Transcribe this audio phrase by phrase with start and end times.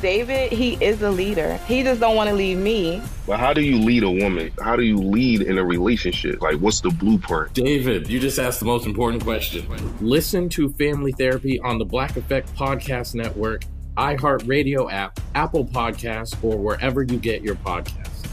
[0.00, 1.56] David, he is a leader.
[1.66, 3.02] He just don't want to leave me.
[3.26, 4.52] But how do you lead a woman?
[4.62, 6.40] How do you lead in a relationship?
[6.42, 7.54] Like, what's the blueprint?
[7.54, 9.66] David, you just asked the most important question.
[10.00, 13.64] Listen to Family Therapy on the Black Effect Podcast Network
[13.96, 18.26] iHeartRadio app, Apple Podcasts, or wherever you get your podcasts.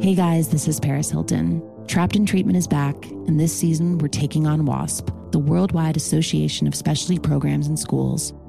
[0.00, 1.62] Hey guys, this is Paris Hilton.
[1.86, 6.66] Trapped in Treatment is back, and this season we're taking on WASP, the Worldwide Association
[6.66, 8.34] of Specialty Programs and Schools.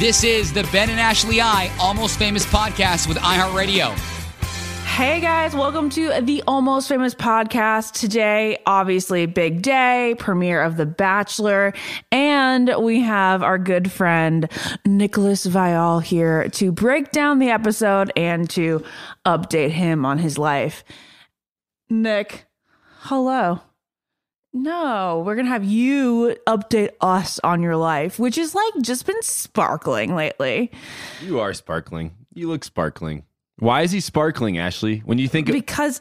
[0.00, 3.90] This is the Ben and Ashley I Almost Famous podcast with iHeartRadio.
[4.86, 7.92] Hey guys, welcome to the Almost Famous podcast.
[7.92, 11.74] Today, obviously, big day, premiere of The Bachelor,
[12.10, 14.50] and we have our good friend
[14.86, 18.82] Nicholas Viall here to break down the episode and to
[19.26, 20.82] update him on his life.
[21.90, 22.46] Nick,
[23.00, 23.60] hello.
[24.52, 29.06] No, we're going to have you update us on your life, which is like just
[29.06, 30.72] been sparkling lately.
[31.22, 32.16] You are sparkling.
[32.34, 33.24] You look sparkling.
[33.58, 35.02] Why is he sparkling, Ashley?
[35.04, 36.00] When you think of- because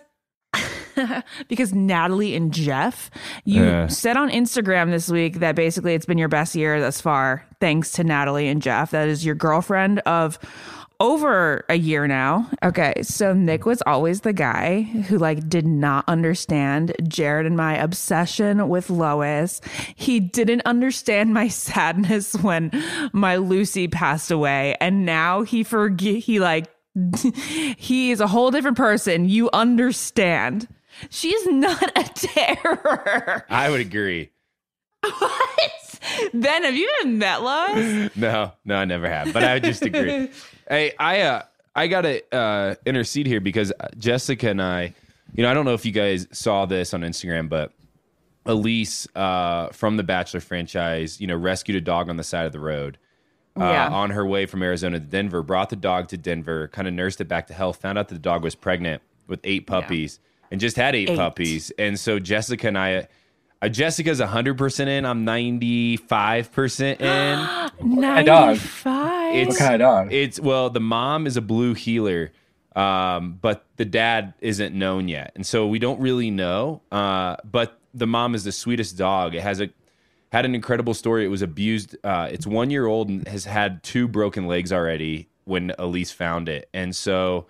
[1.48, 3.12] because Natalie and Jeff,
[3.46, 7.00] you uh, said on Instagram this week that basically it's been your best year thus
[7.00, 8.92] far, thanks to Natalie and Jeff.
[8.92, 10.40] That is your girlfriend of
[11.00, 12.50] over a year now.
[12.64, 17.78] Okay, so Nick was always the guy who like did not understand Jared and my
[17.78, 19.62] obsession with Lois.
[19.96, 22.72] He didn't understand my sadness when
[23.14, 26.68] my Lucy passed away, and now he forget he like
[27.78, 29.28] he is a whole different person.
[29.28, 30.68] You understand.
[31.10, 33.46] She's not a terror.
[33.50, 34.32] I would agree.
[35.02, 36.00] What?
[36.34, 38.16] Ben, have you ever met Lois?
[38.16, 39.32] no, no, I never have.
[39.32, 40.30] But I would just agree.
[40.70, 41.44] Hey, I uh,
[41.76, 44.94] I gotta uh, intercede here because Jessica and I,
[45.34, 47.74] you know, I don't know if you guys saw this on Instagram, but
[48.46, 52.52] Elise uh, from the Bachelor franchise, you know, rescued a dog on the side of
[52.52, 52.98] the road
[53.60, 53.90] uh, yeah.
[53.90, 57.22] on her way from Arizona to Denver, brought the dog to Denver, kind of nursed
[57.22, 60.48] it back to health, found out that the dog was pregnant with eight puppies yeah.
[60.52, 61.72] and just had eight, eight, puppies.
[61.78, 63.08] And so Jessica and I,
[63.62, 65.06] uh, Jessica's 100% in.
[65.06, 67.70] I'm 95% in.
[68.02, 69.36] 95?
[69.36, 70.14] It's, what kind of dog?
[70.14, 72.32] It's, well, the mom is a blue heeler,
[72.76, 75.32] Um, but the dad isn't known yet.
[75.36, 76.82] And so we don't really know.
[76.92, 79.36] Uh, but the mom is the sweetest dog.
[79.36, 79.70] It has a
[80.32, 81.26] had an incredible story.
[81.26, 81.96] It was abused.
[82.04, 86.48] Uh, it's one year old and has had two broken legs already when Elise found
[86.48, 86.70] it.
[86.72, 87.48] And so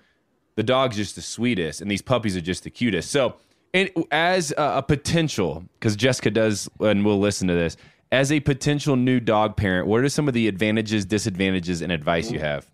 [0.56, 3.12] the dog's just the sweetest, and these puppies are just the cutest.
[3.12, 3.36] So,
[3.74, 7.77] and as a, a potential, because Jessica does, and we'll listen to this,
[8.12, 12.31] as a potential new dog parent, what are some of the advantages, disadvantages, and advice
[12.31, 12.69] you have?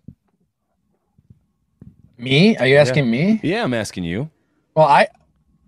[2.18, 2.56] Me?
[2.56, 3.10] Are you asking yeah.
[3.10, 3.40] me?
[3.42, 4.30] Yeah, I'm asking you.
[4.74, 5.08] Well, I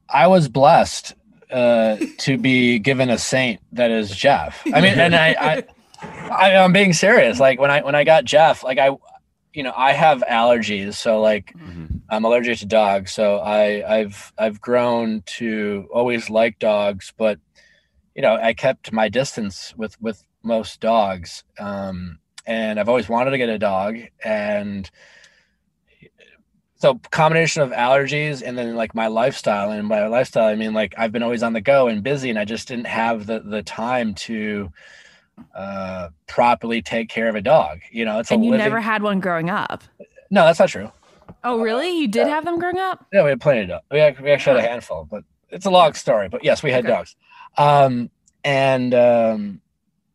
[0.09, 1.15] I was blessed
[1.51, 4.63] uh, to be given a saint that is Jeff.
[4.73, 5.65] I mean, and I, I,
[6.31, 7.39] I, I'm being serious.
[7.39, 8.97] Like when I when I got Jeff, like I,
[9.53, 11.55] you know, I have allergies, so like
[12.09, 13.13] I'm allergic to dogs.
[13.13, 17.39] So I I've I've grown to always like dogs, but
[18.15, 21.45] you know, I kept my distance with with most dogs.
[21.59, 24.91] Um, and I've always wanted to get a dog and
[26.79, 30.95] so combination of allergies and then like my lifestyle and by lifestyle i mean like
[30.97, 33.63] i've been always on the go and busy and i just didn't have the the
[33.63, 34.71] time to
[35.55, 38.65] uh properly take care of a dog you know it's and a you living...
[38.65, 39.83] never had one growing up.
[40.31, 40.91] no that's not true
[41.45, 41.91] Oh, really?
[42.01, 43.07] You did have them growing up?
[43.13, 45.71] yeah we had plenty of dogs we, we actually had a handful but it's a
[45.71, 46.95] long story but yes we had Okay.
[46.95, 47.17] dogs
[47.57, 48.11] um
[48.45, 49.61] and um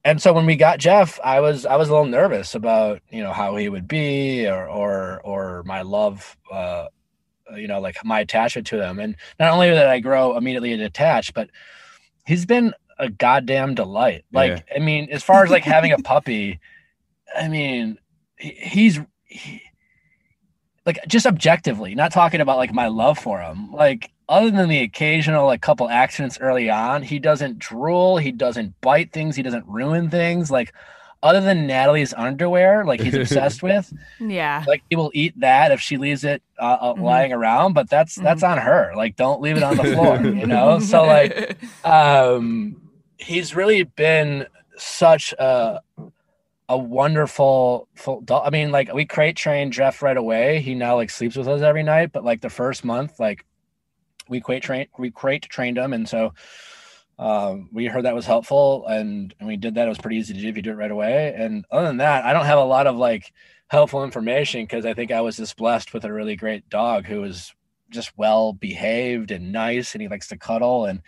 [0.06, 3.24] and so when we got Jeff, I was I was a little nervous about you
[3.24, 6.88] know how he would be or or or my love, uh,
[7.56, 9.00] you know, like my attachment to him.
[9.00, 11.50] And not only did I grow immediately attached, but
[12.26, 14.26] he's been a goddamn delight.
[14.32, 16.60] Like I mean, as far as like having a puppy,
[17.38, 17.98] I mean,
[18.38, 19.62] he, he's he,
[20.86, 24.80] like just objectively, not talking about like my love for him, like other than the
[24.82, 29.66] occasional like couple accidents early on, he doesn't drool, he doesn't bite things, he doesn't
[29.68, 30.52] ruin things.
[30.52, 30.74] Like
[31.22, 34.66] other than Natalie's underwear, like he's obsessed with, Yeah.
[34.68, 38.16] like he will eat that if she leaves it uh, uh, lying around, but that's
[38.16, 38.92] that's on her.
[38.96, 40.80] Like don't leave it on the floor, you know.
[40.80, 42.76] So like, um,
[43.18, 45.82] he's really been such a
[46.70, 48.24] a wonderful full.
[48.32, 50.62] I mean, like we crate trained Jeff right away.
[50.62, 53.46] He now like sleeps with us every night, but like the first month, like
[54.30, 56.34] we crate train we crate trained him, and so
[57.20, 59.86] um, we heard that was helpful, and and we did that.
[59.86, 61.34] It was pretty easy to do if you do it right away.
[61.38, 63.32] And other than that, I don't have a lot of like
[63.68, 67.22] helpful information because I think I was just blessed with a really great dog who
[67.22, 67.54] was
[67.90, 71.02] just well behaved and nice, and he likes to cuddle, and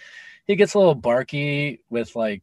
[0.46, 2.42] he gets a little barky with like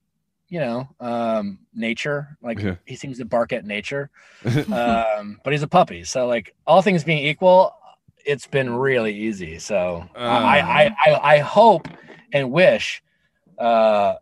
[0.48, 2.36] you know um nature.
[2.42, 2.76] Like Yeah.
[2.84, 4.10] he seems to bark at nature.
[4.72, 6.04] Um but he's a puppy.
[6.04, 7.74] So like all things being equal
[8.24, 9.58] it's been really easy.
[9.58, 11.88] So I, I i i hope
[12.32, 13.02] and wish
[13.58, 14.14] uh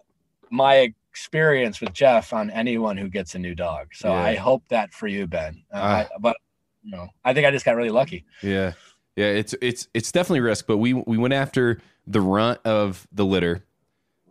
[0.51, 3.89] my experience with jeff on anyone who gets a new dog.
[3.95, 4.23] So Yeah.
[4.23, 5.63] i hope that for you ben.
[5.73, 5.97] Uh, Ah.
[5.97, 6.37] I, but
[6.83, 8.25] you know i think i just got really lucky.
[8.43, 8.73] Yeah.
[9.17, 13.27] Yeah, it's it's it's definitely risk, but we we went after the runt of the
[13.27, 13.67] litter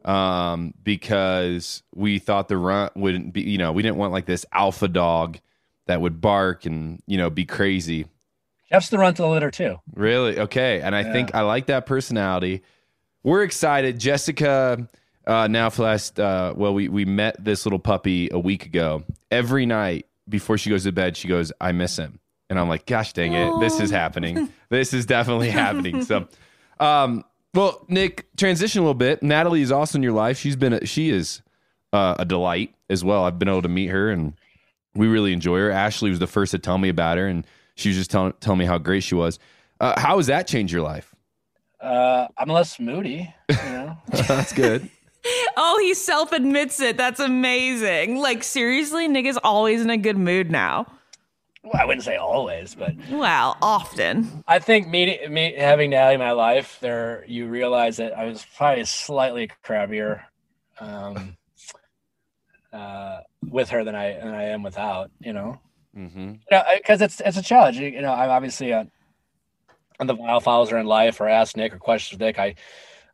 [0.09, 4.45] um because we thought the runt wouldn't be, you know, we didn't want like this
[4.51, 5.37] alpha dog
[5.87, 8.05] that would bark and, you know, be crazy.
[8.71, 10.39] jeff's the runt of the litter too Really?
[10.39, 10.81] Okay.
[10.81, 11.13] And I Yeah.
[11.13, 12.61] think I like that personality.
[13.23, 13.99] We're excited.
[13.99, 14.87] Jessica,
[15.27, 19.03] uh, now for last, uh, well, we, we met this little puppy a week ago.
[19.29, 22.19] Every night before she goes to bed, she goes, I miss him.
[22.49, 23.53] And I'm like, gosh dang it.
[23.59, 24.49] This is happening.
[24.69, 26.03] This is definitely happening.
[26.03, 26.27] So,
[26.79, 27.23] um,
[27.53, 29.23] well, Nick, transition a little bit.
[29.23, 30.37] Natalie is also in your life.
[30.37, 31.41] She's been, a, she is
[31.93, 33.23] uh, a delight as well.
[33.23, 34.33] I've been able to meet her and
[34.95, 35.71] we really enjoy her.
[35.71, 38.59] Ashley was the first to tell me about her, and she was just telling telling
[38.59, 39.39] me how great she was.
[39.79, 41.13] Uh, how has that changed your life?
[41.81, 44.89] uh i'm less moody you know That's good.
[45.57, 46.95] Oh, he self admits it.
[46.95, 48.17] That's amazing.
[48.17, 50.87] Like, seriously, Nick is always in a good mood now.
[51.63, 54.43] Well, i wouldn't say always but Well, often.
[54.47, 58.45] I think meeting me having Natalie in my life, there you realize that I was
[58.55, 60.21] probably slightly crabbier
[60.79, 61.37] um,
[62.73, 63.19] uh,
[63.49, 65.11] with her than I than I am without.
[65.19, 65.59] You know,
[65.97, 66.19] Mm-hmm.
[66.19, 67.77] you know, because it's it's a challenge.
[67.77, 68.85] You, you know, I'm obviously uh,
[69.99, 72.39] on the Viall Files or in life or Ask Nick or Questions with Nick.
[72.39, 72.55] I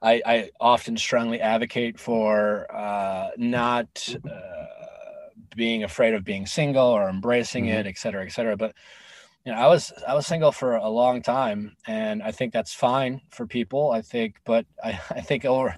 [0.02, 4.66] I, I often strongly advocate for uh, not uh,
[5.56, 8.58] being afraid of being single or embracing it, et cetera, et cetera.
[8.58, 8.74] But
[9.46, 12.74] you know, I was I was single for a long time, and I think that's
[12.74, 13.92] fine for people.
[13.92, 15.76] I think, but I, I think over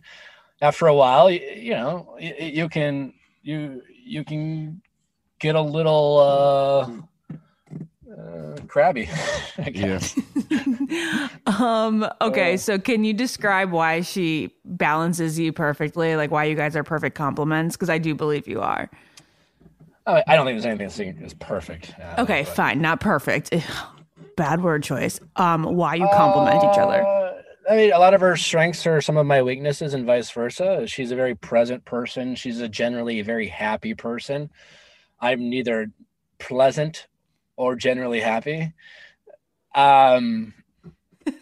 [0.61, 4.81] after a while, you, you know, you, you can you you can
[5.39, 7.35] get a little uh,
[8.11, 9.09] uh, crabby.
[9.57, 10.19] I guess.
[11.45, 16.15] Um, okay, so can you describe why she balances you perfectly?
[16.15, 17.75] Like why you guys are perfect compliments?
[17.75, 18.89] Because I do believe you are.
[20.07, 20.65] I I don't think there's
[20.99, 21.93] anything that's perfect.
[21.99, 23.53] uh, Okay, fine, not perfect.
[24.35, 25.19] Bad word choice.
[25.35, 27.05] Um, why you compliment each other?
[27.05, 27.33] Uh,
[27.69, 30.87] I mean, a lot of her strengths are some of my weaknesses, and vice versa.
[30.87, 32.35] She's a very present person.
[32.35, 34.49] She's a generally very happy person.
[35.19, 35.87] I'm neither
[36.39, 37.07] pleasant
[37.57, 38.71] or generally happy.
[39.75, 40.53] Um,
[41.27, 41.33] so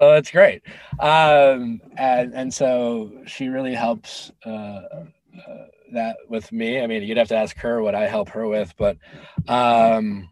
[0.00, 0.62] it's great,
[1.00, 6.80] um, and and so she really helps uh, uh, that with me.
[6.80, 8.96] I mean, you'd have to ask her what I help her with, but
[9.46, 10.28] um,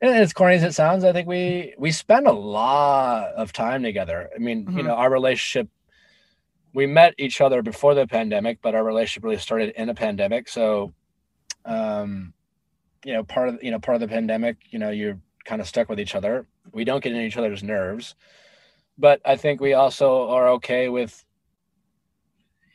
[0.00, 3.82] and as corny as it sounds, I think we we spend a lot of time
[3.82, 4.30] together.
[4.34, 4.78] I mean, mm-hmm.
[4.78, 5.68] you know, our relationship
[6.74, 10.48] we met each other before the pandemic, but our relationship really started in a pandemic.
[10.48, 10.92] So,
[11.64, 12.32] um,
[13.04, 15.68] you know, part of you know part of the pandemic, you know, you're kind of
[15.68, 16.46] stuck with each other.
[16.72, 18.14] We don't get in each other's nerves,
[18.96, 21.24] but I think we also are okay with.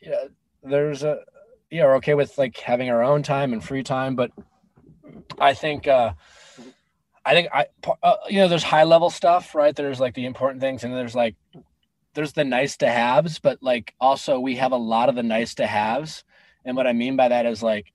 [0.02, 0.30] You know,
[0.64, 1.22] there's a
[1.70, 4.32] yeah, we're okay with like having our own time and free time, but
[5.40, 6.14] I think uh
[7.28, 7.66] I think I
[8.04, 9.76] uh, you know there's high level stuff, right?
[9.76, 11.36] There's like the important things, and there's like
[12.14, 15.54] there's the nice to haves, but like also we have a lot of the nice
[15.56, 16.24] to haves.
[16.64, 17.92] And what I mean by that is like,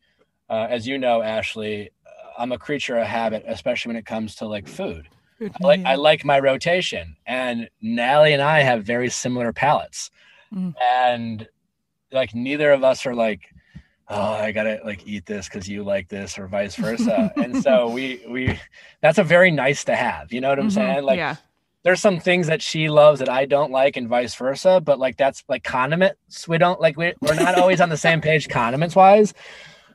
[0.51, 1.91] uh, as you know, Ashley,
[2.39, 5.09] I'm a creature of habit, especially when it comes to like food.
[5.41, 10.11] I like I like my rotation, and Nally and I have very similar palates,
[10.55, 10.75] mm.
[10.93, 11.49] and
[12.13, 13.49] like neither of us are like,
[14.09, 17.33] oh, I gotta like eat this because you like this, or vice versa.
[17.37, 18.59] and so we we
[19.01, 20.33] that's a very nice to have.
[20.33, 20.75] You know what I'm mm-hmm.
[20.75, 21.05] saying?
[21.05, 21.37] Like yeah
[21.83, 25.17] there's some things that she loves that I don't like and vice versa, but like
[25.17, 26.47] that's like condiments.
[26.47, 29.35] We don't like we, we're not always on the same page condiments wise,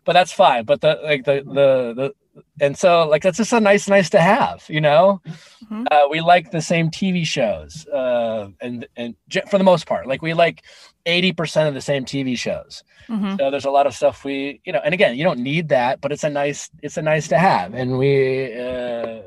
[0.04, 0.66] but that's fine.
[0.66, 2.14] But the like the the the
[2.60, 5.22] and so like that's just a nice nice to have, you know.
[5.64, 5.86] Mm-hmm.
[5.90, 9.16] Uh, we like the same TV shows, uh, and and
[9.50, 10.64] for the most part, like we like
[11.08, 12.84] eighty percent of the same TV shows.
[13.10, 13.38] Mm-hmm.
[13.40, 16.02] So there's a lot of stuff we you know, and again, you don't need that,
[16.02, 18.54] but it's a nice it's a nice to have, and we.
[18.54, 19.22] Uh,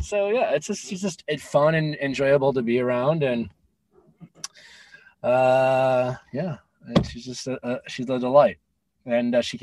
[0.00, 3.48] so yeah, it's just it's just it's fun and enjoyable to be around, and
[5.22, 8.58] uh, yeah, and she's just a, a, she's a delight,
[9.06, 9.60] and uh, she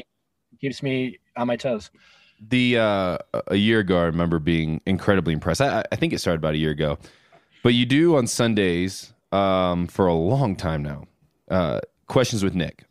[0.59, 1.91] keeps me on my toes.
[2.49, 3.17] The uh,
[3.47, 5.61] a year ago, I remember being incredibly impressed.
[5.61, 6.97] I, I think it started about a year ago,
[7.61, 11.05] but you do on Sundays um, for a long time now.
[11.49, 12.83] Uh, questions with Nick,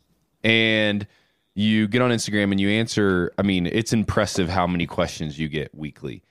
[0.43, 1.07] and
[1.55, 3.31] you get on Instagram and you answer.
[3.37, 6.23] I mean, it's impressive how many questions you get weekly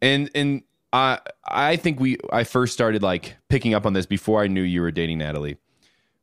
[0.00, 0.62] and and
[0.92, 4.62] I I think we I first started like picking up on this before I knew
[4.62, 5.56] you were dating Natalie.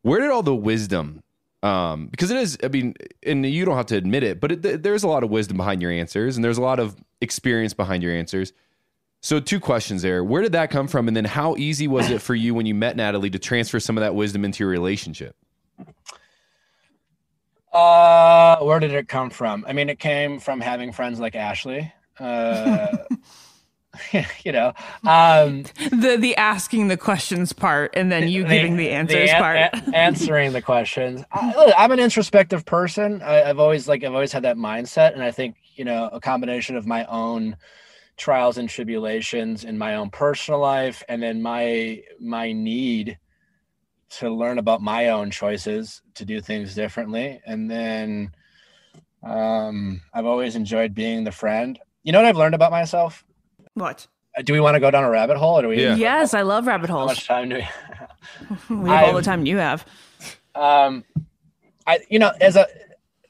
[0.02, 1.22] Where did all the wisdom?
[1.64, 4.84] Um, because it is, I mean, and you don't have to admit it, but it,
[4.84, 8.04] there's a lot of wisdom behind your answers, and there's a lot of experience behind
[8.04, 8.54] your answers.
[9.26, 12.22] So, two questions there: Where did that come from, and then how easy was it
[12.22, 15.36] for you when you met Natalie to transfer some of that wisdom into your relationship?
[17.74, 19.66] Uh, where did it come from?
[19.68, 21.92] I mean, it came from having friends like Ashley.
[22.20, 22.98] Uh,
[24.44, 24.74] you know
[25.06, 29.38] um the the asking the questions part and then you the, giving the answers the
[29.38, 34.14] part a- answering the questions I, am an introspective person I, i've always like i've
[34.14, 37.56] always had that mindset and i think you know a combination of my own
[38.18, 43.18] trials and tribulations in my own personal life and then my my need
[44.10, 48.32] to learn about my own choices to do things differently and then
[49.24, 53.26] um i've always enjoyed being the friend you know what i've learned about myself
[53.76, 54.08] what?
[54.38, 55.84] Uh, do we want to go down a rabbit hole, or do we?
[55.84, 55.96] Yeah.
[55.96, 57.02] Yes, I love rabbit holes.
[57.02, 57.56] How much time do
[58.70, 58.76] we?
[58.76, 59.86] we have all the time you have.
[60.56, 61.04] Um,
[61.86, 62.68] I you know as a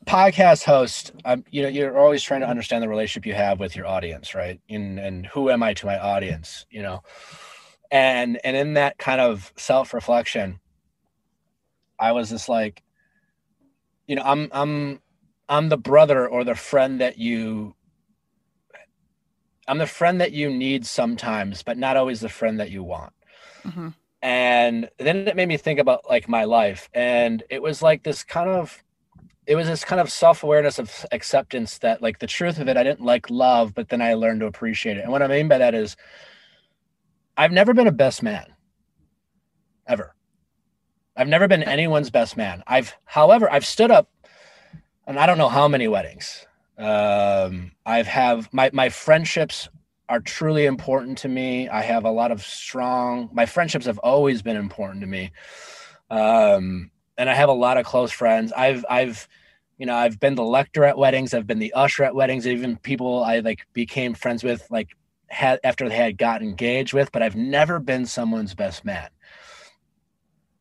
[0.05, 3.75] podcast host, um, you know you're always trying to understand the relationship you have with
[3.75, 4.59] your audience, right?
[4.69, 6.65] And and who am I to my audience?
[6.69, 7.03] You know,
[7.91, 10.59] and and in that kind of self reflection,
[11.99, 12.83] I was just like,
[14.07, 15.01] you know, I'm I'm
[15.49, 17.75] I'm the brother or the friend that you
[19.67, 23.13] I'm the friend that you need sometimes, but not always the friend that you want.
[23.63, 23.89] Mm-hmm.
[24.21, 26.89] And then it made me think about like my life.
[26.93, 28.83] And it was like this kind of,
[29.47, 32.77] it was this kind of self awareness of acceptance that, like, the truth of it,
[32.77, 35.01] I didn't like love, but then I learned to appreciate it.
[35.01, 35.95] And what I mean by that is,
[37.37, 38.45] I've never been a best man,
[39.87, 40.15] ever.
[41.15, 42.63] I've never been anyone's best man.
[42.67, 44.09] I've, however, I've stood up,
[45.07, 46.45] and I don't know how many weddings.
[46.77, 49.69] Um, I've have my my friendships
[50.09, 51.69] are truly important to me.
[51.69, 53.29] I have a lot of strong.
[53.33, 55.31] My friendships have always been important to me,
[56.09, 58.51] um, and I have a lot of close friends.
[58.51, 59.27] I've I've
[59.77, 61.33] you know I've been the lector at weddings.
[61.33, 62.47] I've been the usher at weddings.
[62.47, 64.89] Even people I like became friends with like
[65.27, 67.11] had after they had got engaged with.
[67.11, 69.09] But I've never been someone's best man,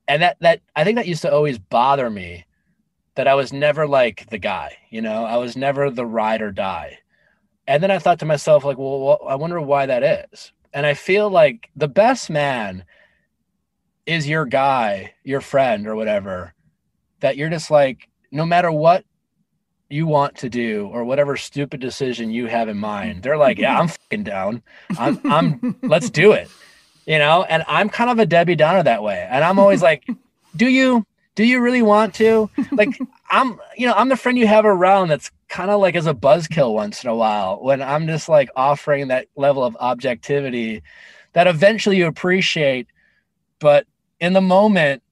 [0.09, 2.45] and that that I think that used to always bother me
[3.15, 6.51] that I was never like the guy, you know, I was never the ride or
[6.51, 6.99] die.
[7.67, 10.53] And then I thought to myself, like, well, well, I wonder why that is.
[10.73, 12.85] And I feel like the best man
[14.07, 16.55] is your guy, your friend, or whatever,
[17.21, 19.05] that you're just like, no matter what
[19.89, 23.79] you want to do or whatever stupid decision you have in mind, they're like, yeah,
[23.79, 24.63] I'm fucking down.
[24.99, 26.51] I'm, I'm, let's do it,
[27.07, 27.45] you know?
[27.45, 29.27] And I'm kind of a Debbie Downer that way.
[29.31, 30.07] And I'm always like,
[30.57, 32.51] do you, do you really want to?
[32.73, 32.99] Like,
[33.31, 36.15] I'm, you know, I'm the friend you have around that's kind of like as a
[36.15, 40.83] buzzkill once in a while when I'm just like offering that level of objectivity
[41.33, 42.89] that eventually you appreciate,
[43.59, 43.87] but
[44.25, 45.03] in the moment,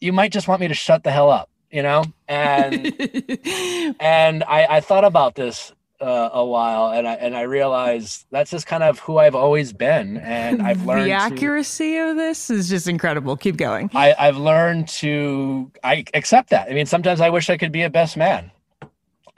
[0.00, 2.04] you might just want me to shut the hell up, you know?
[2.26, 2.86] And
[4.00, 8.50] and I, I thought about this uh, a while and I and I realized that's
[8.50, 12.50] just kind of who I've always been and I've learned the accuracy to, of this
[12.50, 13.34] is just incredible.
[13.36, 13.88] Keep going.
[13.94, 16.68] I, I've learned to I accept that.
[16.68, 18.50] I mean sometimes I wish I could be a best man.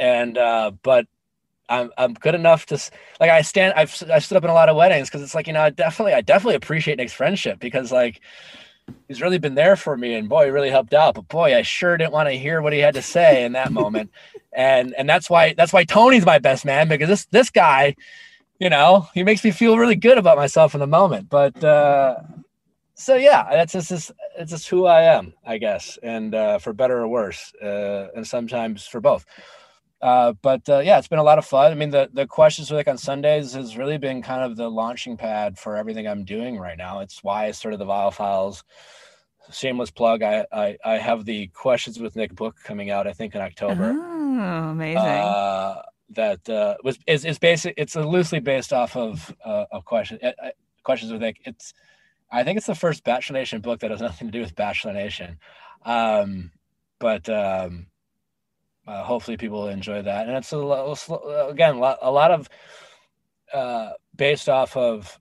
[0.00, 1.06] And uh but
[1.68, 2.75] I'm I'm good enough to
[3.20, 5.47] like I stand I've I've stood up in a lot of weddings because it's like
[5.47, 8.20] you know I definitely I definitely appreciate Nick's friendship because like
[9.09, 11.14] he's really been there for me and boy he really helped out.
[11.14, 13.73] But boy I sure didn't want to hear what he had to say in that
[13.73, 14.11] moment.
[14.50, 17.95] And and that's why that's why Tony's my best man because this this guy
[18.59, 21.28] you know he makes me feel really good about myself in the moment.
[21.28, 22.16] But uh
[22.95, 26.99] so yeah that's just it's just who I am I guess and uh for better
[26.99, 29.26] or worse uh and sometimes for both
[30.00, 31.73] uh, but uh, yeah, it's been a lot of fun.
[31.73, 34.71] I mean, the the questions with like on Sundays has really been kind of the
[34.71, 37.00] launching pad for everything I'm doing right now.
[37.00, 38.62] It's why I started the Viall Files.
[39.50, 40.23] Shameless plug.
[40.23, 43.07] I, I I have the questions with Nick book coming out.
[43.07, 43.97] I think in October.
[43.97, 44.99] Oh, amazing.
[44.99, 47.75] Uh, that uh, was is is basic.
[47.76, 50.50] It's loosely based off of uh, of questions uh, uh,
[50.85, 51.40] questions with Nick.
[51.45, 51.75] It's
[52.31, 54.93] I think it's the first Bachelor Nation book that has nothing to do with Bachelor
[54.93, 55.38] Nation.
[55.85, 56.52] Um,
[56.99, 57.87] but um,
[58.88, 60.28] uh, hopefully people enjoy that.
[60.28, 60.57] And it's a
[61.49, 62.49] again a lot of
[63.52, 65.21] uh, based off of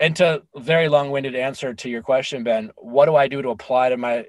[0.00, 3.90] and to very long-winded answer to your question ben what do i do to apply
[3.90, 4.24] to my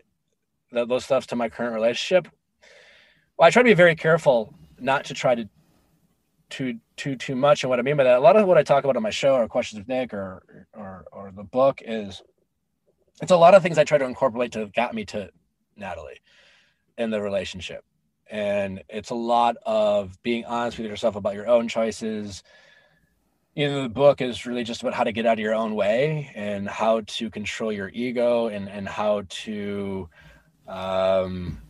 [0.71, 2.27] those stuff to my current relationship?
[3.37, 5.49] Well i try to be very careful not to try to
[6.49, 7.63] too too too much.
[7.63, 9.09] And what i mean by that a lot of what i talk about on my
[9.09, 12.21] show or questions with nick or or or the book is
[13.21, 15.29] it's a lot of things i try to incorporate to got me to
[15.75, 16.19] natalie
[16.97, 17.83] in the relationship
[18.31, 22.41] and it's a lot of being honest with yourself about your own choices.
[23.53, 25.75] You know the book is really just about how to get out of your own
[25.75, 30.09] way and how to control your ego and and how to
[30.67, 31.61] um,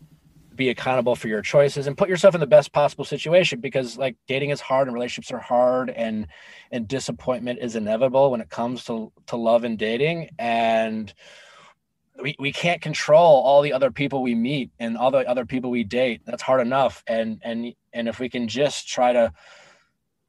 [0.56, 4.15] be accountable for your choices and put yourself in the best possible situation because like
[4.28, 6.28] dating is hard and relationships are hard and
[6.71, 10.30] and disappointment is inevitable when it comes to to love and dating.
[10.38, 11.12] And
[12.19, 15.69] we, we can't control all the other people we meet and all the other people
[15.69, 16.21] we date.
[16.26, 17.04] That's hard enough.
[17.08, 19.32] And and and if we can just try to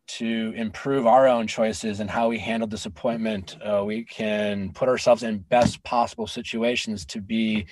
[0.09, 5.23] to improve our own choices and how we handle disappointment uh, we can put ourselves
[5.23, 7.64] in best possible situations to be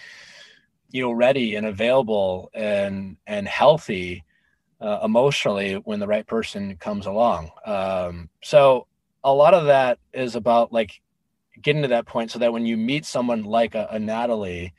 [0.90, 4.24] you know ready and available and and healthy
[4.80, 7.50] uh, emotionally when the right person comes along.
[7.66, 8.86] Um, so
[9.22, 11.00] a lot of that is about like
[11.62, 14.74] getting to that point so that when you meet someone like a, a Natalie,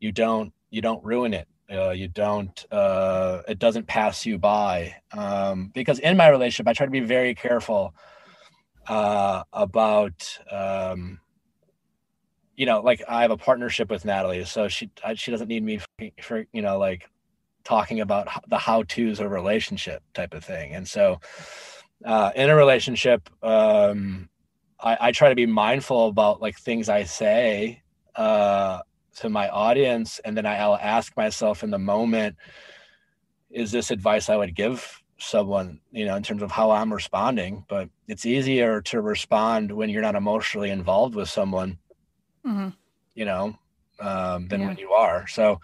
[0.00, 1.48] you don't you don't ruin it.
[1.72, 6.72] Uh, you don't uh, it doesn't pass you by um, because in my relationship I
[6.72, 7.94] try to be very careful
[8.88, 11.20] uh, about um,
[12.56, 15.78] you know like I have a partnership with Natalie, so she she doesn't need me
[15.78, 17.08] for, for you know like
[17.64, 21.20] talking about the how tos of a relationship type of thing, and so
[22.04, 24.28] uh, in a relationship um,
[24.82, 27.82] I, I try to be mindful about like things I say
[28.16, 28.80] uh,
[29.16, 32.36] to my audience, and then I'll ask myself in the moment,
[33.50, 37.64] is this advice I would give someone, you know, in terms of how I'm responding?
[37.68, 41.78] But it's easier to respond when you're not emotionally involved with someone,
[42.44, 42.70] mm-hmm.
[43.14, 43.56] you know,
[44.00, 44.66] um, than yeah.
[44.68, 45.26] when you are.
[45.28, 45.60] So,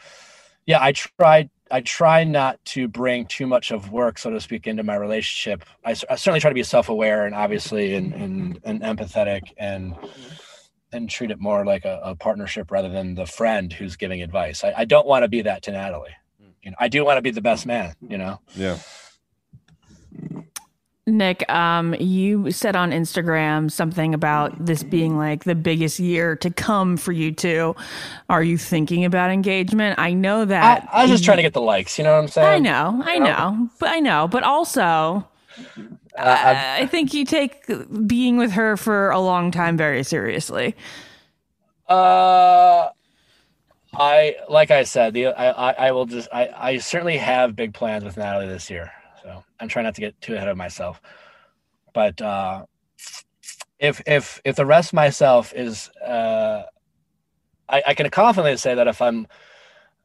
[0.67, 4.67] yeah, I tried I try not to bring too much of work, so to speak,
[4.67, 5.65] into my relationship.
[5.85, 9.95] I, I certainly try to be self-aware and obviously and, and, and empathetic and
[10.91, 14.65] and treat it more like a, a, partnership rather than the friend who's giving advice.
[14.65, 16.17] I, I don't want to be that to Natalie.
[16.41, 16.51] Hmm.
[16.63, 17.95] You know, I do want to be the best man.
[18.01, 18.41] You know.
[18.55, 18.79] Yeah.
[21.09, 26.51] Nick, um, you said on Instagram something about this being like the biggest year to
[26.51, 27.75] come for you two.
[28.29, 29.99] Are you thinking about engagement?
[29.99, 30.89] I know that.
[30.93, 31.99] I, I was just trying to get the likes.
[31.99, 32.47] You know what I'm saying?
[32.47, 35.27] I know, I know, but I know, but also,
[36.17, 37.65] uh, I think you take
[38.07, 40.77] being with her for a long time very seriously.
[41.89, 42.91] Uh,
[43.95, 47.73] I like I said, the I I, I will just I I certainly have big
[47.73, 48.93] plans with Natalie this year.
[49.59, 51.01] So I'm trying not to get too ahead of myself.
[51.95, 52.67] But uh,
[53.79, 56.63] if if if the rest of myself is, uh,
[57.69, 59.27] I, I can confidently say that if I'm,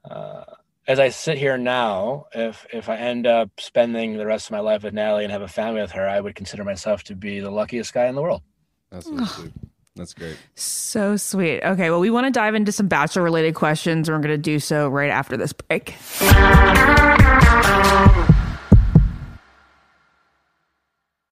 [0.09, 0.43] uh,
[0.87, 4.59] as I sit here now, if if I end up spending the rest of my
[4.59, 7.39] life with Natalie and have a family with her, I would consider myself to be
[7.39, 8.41] the luckiest guy in the world.
[8.91, 9.53] That's so sweet.
[9.95, 10.37] That's great.
[10.55, 11.61] So sweet.
[11.63, 14.09] Okay, well, we want to dive into some bachelor related questions.
[14.09, 15.95] And we're going to do so right after this break.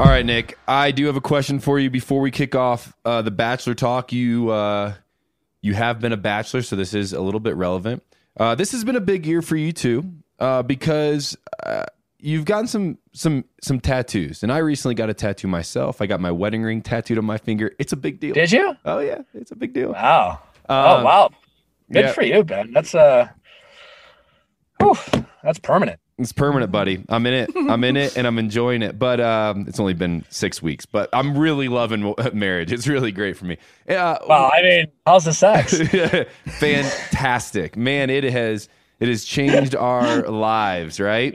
[0.00, 0.58] All right, Nick.
[0.66, 4.12] I do have a question for you before we kick off uh, the Bachelor talk.
[4.12, 4.94] You uh,
[5.62, 8.02] you have been a bachelor, so this is a little bit relevant.
[8.36, 11.84] Uh, this has been a big year for you too, uh, because uh,
[12.18, 16.00] you've gotten some some some tattoos, and I recently got a tattoo myself.
[16.00, 17.72] I got my wedding ring tattooed on my finger.
[17.78, 18.32] It's a big deal.
[18.32, 18.74] Did you?
[18.84, 19.92] Oh yeah, it's a big deal.
[19.92, 20.40] Wow.
[20.68, 21.30] Um, oh wow.
[21.92, 22.12] Good yeah.
[22.12, 22.72] for you, Ben.
[22.72, 23.28] That's uh
[25.42, 26.00] that's permanent.
[26.18, 27.02] It's permanent, buddy.
[27.08, 27.50] I'm in it.
[27.56, 28.98] I'm in it, and I'm enjoying it.
[28.98, 30.84] But um, it's only been six weeks.
[30.84, 32.72] But I'm really loving marriage.
[32.72, 33.56] It's really great for me.
[33.88, 35.78] Uh, well, I mean, how's the sex?
[36.58, 38.10] Fantastic, man!
[38.10, 38.68] It has
[39.00, 41.00] it has changed our lives.
[41.00, 41.34] Right?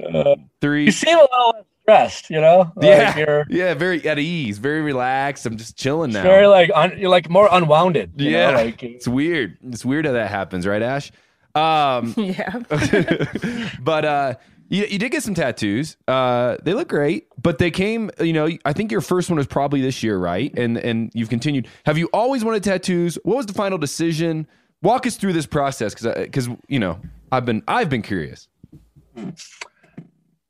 [0.61, 0.85] Three.
[0.85, 2.29] You seem a little less stressed.
[2.29, 2.71] You know?
[2.75, 5.45] Like yeah, yeah, very at ease, very relaxed.
[5.45, 6.23] I'm just chilling now.
[6.23, 8.19] very like un, you're like more unwounded.
[8.21, 9.57] you know, yeah, Like it's weird.
[9.63, 11.11] It's weird how that happens, right, Ash?
[11.55, 12.59] Um, yeah.
[13.81, 14.35] but uh,
[14.69, 15.97] you, you did get some tattoos.
[16.07, 18.11] Uh, they look great, but they came.
[18.19, 20.53] You know, I think your first one was probably this year, right?
[20.57, 21.67] And and you've continued.
[21.85, 23.17] Have you always wanted tattoos?
[23.23, 24.47] What was the final decision?
[24.81, 26.99] Walk us through this process, because because you know
[27.31, 28.47] I've been I've been curious.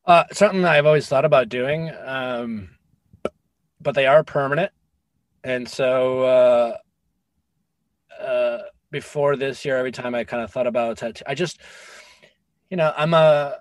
[0.06, 2.70] Uh, something I've always thought about doing, um,
[3.80, 4.72] but they are permanent,
[5.44, 6.78] and so uh,
[8.22, 8.60] uh,
[8.96, 11.60] before this year, every time I kind of thought about tattoo, I just,
[12.70, 13.58] you know, I'm a,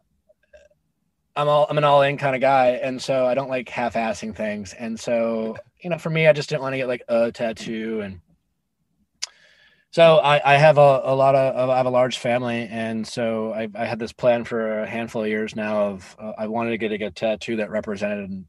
[1.34, 4.74] I'm all, I'm an all-in kind of guy, and so I don't like half-assing things,
[4.74, 8.00] and so you know, for me, I just didn't want to get like a tattoo,
[8.00, 8.20] and
[9.90, 13.52] so I, I have a, a lot of, I have a large family, and so
[13.52, 15.88] I, I had this plan for a handful of years now.
[15.90, 18.44] Of uh, I wanted to get a, a tattoo that represented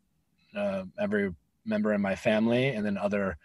[0.55, 1.33] uh, every
[1.65, 3.37] member in my family, and then other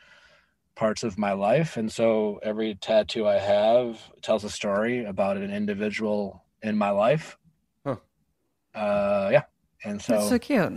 [0.75, 1.77] parts of my life.
[1.77, 7.39] And so every tattoo I have tells a story about an individual in my life.
[7.85, 7.97] Huh.
[8.75, 9.43] Uh, yeah,
[9.85, 10.73] and so That's so cute.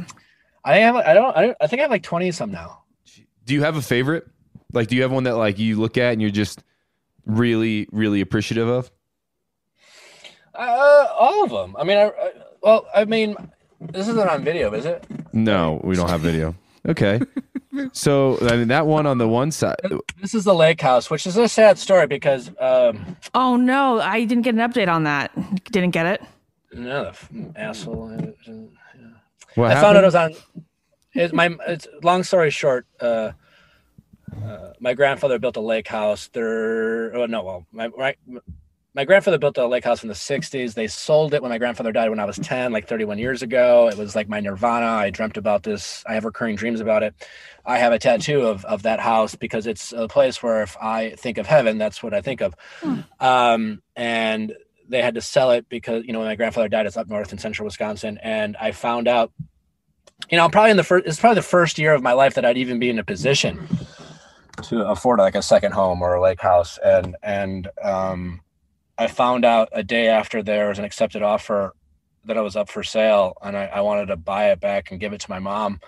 [0.65, 0.95] I have.
[0.95, 1.35] I don't.
[1.35, 2.83] I, don't, I think I have like twenty some now.
[3.45, 4.25] Do you have a favorite?
[4.71, 6.63] Like, do you have one that like you look at and you're just
[7.25, 8.91] really really appreciative of?
[10.55, 11.75] Uh, all of them.
[11.77, 13.35] I mean, I, I well, I mean,
[13.81, 15.05] this isn't on video, is it?
[15.33, 16.55] No, we don't have video.
[16.87, 17.19] Okay.
[17.91, 19.75] So I mean that one on the one side.
[20.21, 24.25] This is the lake house, which is a sad story because um, Oh no, I
[24.25, 25.31] didn't get an update on that.
[25.71, 26.23] Didn't get it.
[26.71, 28.09] no, the f- asshole.
[29.55, 29.97] What I found happened?
[29.97, 30.33] out it was on.
[31.13, 31.55] It's my.
[31.67, 32.87] It's long story short.
[32.99, 33.31] Uh,
[34.43, 36.27] uh, my grandfather built a lake house.
[36.33, 37.15] There.
[37.15, 37.43] Oh no.
[37.43, 38.15] Well, my my
[38.95, 40.73] my grandfather built a lake house in the '60s.
[40.75, 43.87] They sold it when my grandfather died when I was 10, like 31 years ago.
[43.87, 44.85] It was like my nirvana.
[44.85, 46.03] I dreamt about this.
[46.07, 47.15] I have recurring dreams about it.
[47.65, 51.11] I have a tattoo of of that house because it's a place where if I
[51.11, 52.55] think of heaven, that's what I think of.
[53.19, 54.53] Um, and
[54.87, 57.31] they had to sell it because you know when my grandfather died, it's up north
[57.31, 59.31] in central Wisconsin, and I found out.
[60.29, 62.45] You know, probably in the first, it's probably the first year of my life that
[62.45, 63.67] I'd even be in a position
[64.61, 68.39] to afford like a second home or a lake house, and and um,
[68.97, 71.73] I found out a day after there was an accepted offer
[72.25, 74.99] that I was up for sale, and I, I wanted to buy it back and
[74.99, 75.79] give it to my mom.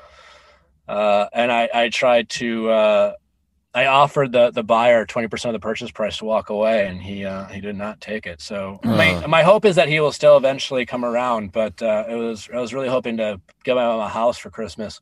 [0.88, 3.14] Uh, and I, I tried to, uh,
[3.74, 7.02] I offered the the buyer twenty percent of the purchase price to walk away, and
[7.02, 8.42] he uh, he did not take it.
[8.42, 11.52] So my, my hope is that he will still eventually come around.
[11.52, 14.50] But uh, it was I was really hoping to get my mom a house for
[14.50, 15.02] Christmas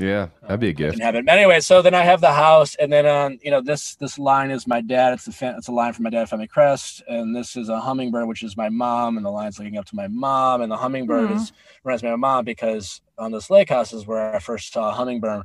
[0.00, 0.92] Yeah, that'd be a gift.
[0.96, 1.26] didn't have it.
[1.26, 4.18] But anyway, so then I have the house, and then um, you know, this this
[4.18, 5.12] line is my dad.
[5.12, 7.78] It's a fa- it's a line from my dad, family crest, and this is a
[7.78, 10.76] hummingbird, which is my mom, and the line's looking up to my mom, and the
[10.78, 11.34] hummingbird Mhm.
[11.36, 11.52] is
[11.84, 14.88] reminds me of my mom because on this lake house is where I first saw
[14.88, 15.42] a hummingbird,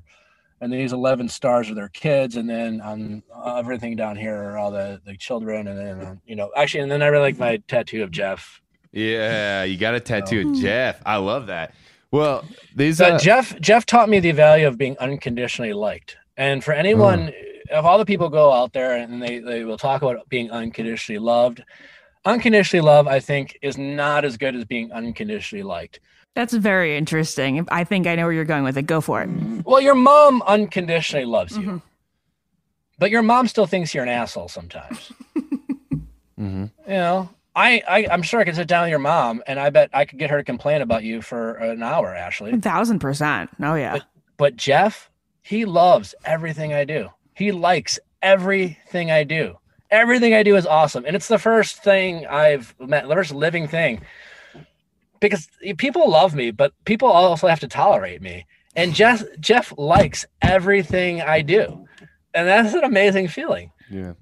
[0.62, 4.58] and these eleven stars are their kids, and then on uh, everything down here are
[4.58, 7.40] all the the children, and then uh, you know, actually, and then I really like
[7.40, 8.62] my tattoo of Jeff.
[8.94, 11.02] Yeah, you got a tattoo of Jeff.
[11.06, 11.74] I love that.
[12.16, 16.16] Well, these But uh, Jeff Jeff taught me the value of being unconditionally liked.
[16.38, 17.32] And for anyone,
[17.70, 21.20] if all the people go out there and they, they will talk about being unconditionally
[21.20, 21.62] loved,
[22.24, 26.00] unconditionally love, I think, is not as good as being unconditionally liked.
[26.36, 27.66] That's very interesting.
[27.72, 28.84] I think I know where you're going with it.
[28.84, 29.30] Go for it.
[29.66, 31.78] Well, your mom unconditionally loves you, Mm-hmm.
[33.00, 35.12] but your mom still thinks you're an asshole sometimes.
[36.40, 36.72] mhm.
[36.88, 39.70] You know, I, I I'm sure I could sit down with your mom, and I
[39.70, 42.52] bet I could get her to complain about you for an hour, Ashley.
[42.52, 43.50] A thousand percent.
[43.62, 44.00] Oh yeah.
[44.38, 45.10] But Jeff,
[45.42, 47.10] he loves everything I do.
[47.34, 49.58] He likes everything I do.
[49.92, 51.06] Everything I do is awesome.
[51.06, 54.02] And it's the first thing I've met, the first living thing.
[55.22, 58.46] Because people love me, but people also have to tolerate me.
[58.76, 61.88] And Jeff Jeff likes everything I do.
[62.34, 63.72] And that's an amazing feeling.
[63.90, 64.14] Yeah.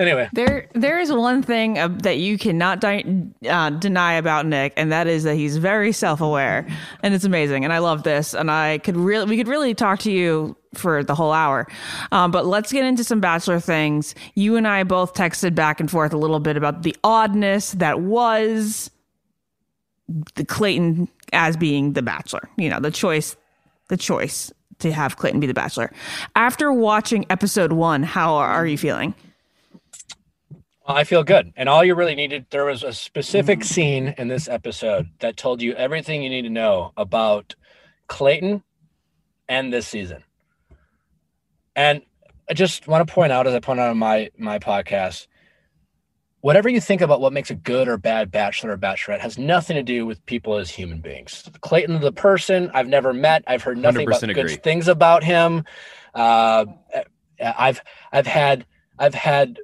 [0.00, 3.04] Anyway, There, there is one thing uh, that you cannot di-
[3.46, 6.66] uh, deny about Nick, and that is that he's very self-aware,
[7.02, 7.64] and it's amazing.
[7.64, 8.32] And I love this.
[8.32, 11.66] And I could really, we could really talk to you for the whole hour.
[12.12, 14.14] Um, but let's get into some bachelor things.
[14.34, 18.00] You and I both texted back and forth a little bit about the oddness that
[18.00, 18.90] was
[20.34, 22.48] the Clayton as being the bachelor.
[22.56, 23.36] You know, the choice,
[23.88, 25.92] the choice to have Clayton be the bachelor.
[26.34, 29.14] After watching episode one, how are you feeling?
[30.90, 31.52] Well, I feel good.
[31.54, 35.62] And all you really needed, there was a specific scene in this episode that told
[35.62, 37.54] you everything you need to know about
[38.08, 38.64] Clayton
[39.48, 40.24] and this season.
[41.76, 42.02] And
[42.48, 45.28] I just want to point out, as I point out on my my podcast,
[46.40, 49.76] whatever you think about what makes a good or bad bachelor or bachelorette has nothing
[49.76, 51.48] to do with people as human beings.
[51.60, 54.34] Clayton, the person I've never met, I've heard nothing but agree.
[54.34, 55.62] good things about him.
[56.16, 56.66] Uh,
[57.40, 58.66] I've I've had
[58.98, 59.56] I've had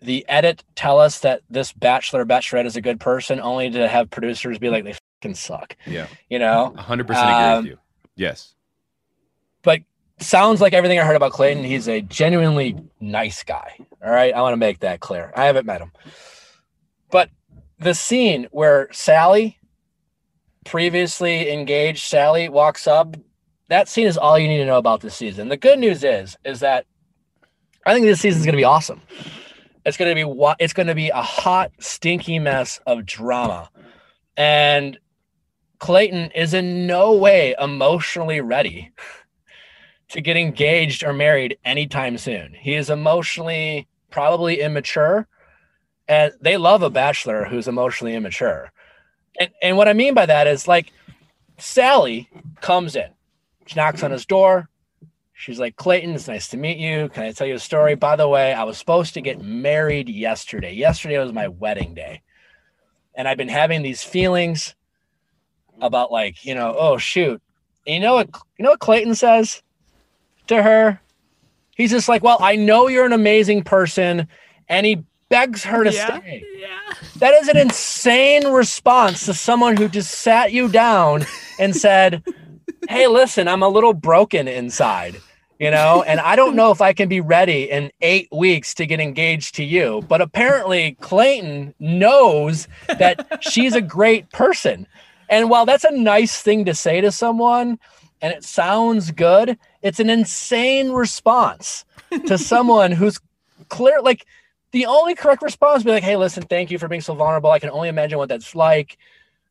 [0.00, 3.88] the edit tell us that this bachelor or bachelorette is a good person, only to
[3.88, 5.76] have producers be like they fucking suck.
[5.86, 7.78] Yeah, you know, hundred percent agree Um, with you.
[8.16, 8.54] Yes.
[9.62, 9.80] but
[10.20, 11.64] sounds like everything I heard about Clayton.
[11.64, 13.76] He's a genuinely nice guy.
[14.02, 14.32] All right.
[14.34, 15.30] I want to make that clear.
[15.36, 15.92] I haven't met him.
[17.10, 17.28] But
[17.78, 19.56] the scene where Salley,
[20.64, 23.16] previously engaged Salley, walks up,
[23.68, 25.48] that scene is all you need to know about this season.
[25.48, 26.86] The good news is, is that
[27.84, 29.00] I think this season is going to be awesome.
[29.86, 33.70] It's going to be it's going to be a hot, stinky mess of drama.
[34.36, 34.98] And
[35.78, 38.90] Clayton is in no way emotionally ready
[40.08, 42.52] to get engaged or married anytime soon.
[42.52, 45.28] He is emotionally probably immature,
[46.08, 48.72] and they love a bachelor who's emotionally immature.
[49.38, 50.92] And and what I mean by that is like
[51.58, 52.26] Salley
[52.60, 53.10] comes in,
[53.76, 54.68] knocks on his door.
[55.38, 57.10] She's like, Clayton, it's nice to meet you.
[57.10, 57.94] Can I tell you a story?
[57.94, 60.72] By the way, I was supposed to get married yesterday.
[60.72, 62.22] Yesterday was my wedding day.
[63.14, 64.74] And I've been having these feelings
[65.80, 67.40] about like, you know, oh shoot.
[67.86, 69.62] And you know what you know what Clayton says
[70.46, 71.00] to her?
[71.76, 74.28] He's just like, Well, I know you're an amazing person,
[74.68, 76.18] and he begs her to Yeah.
[76.18, 76.46] stay.
[77.20, 81.26] That is an insane response to someone who just sat you down
[81.58, 82.22] and said,
[82.88, 85.22] Hey, listen, I'm a little broken inside,
[85.58, 88.86] you know, and I don't know if I can be ready in eight weeks to
[88.86, 90.02] get engaged to you.
[90.08, 94.86] But apparently, Clayton knows that she's a great person.
[95.28, 97.78] And while that's a nice thing to say to someone
[98.20, 101.84] and it sounds good, it's an insane response
[102.26, 103.18] to someone who's
[103.68, 104.00] clear.
[104.00, 104.26] Like,
[104.72, 107.50] the only correct response would be like, "Hey, listen, thank you for being so vulnerable.
[107.50, 108.98] I can only imagine what that's like."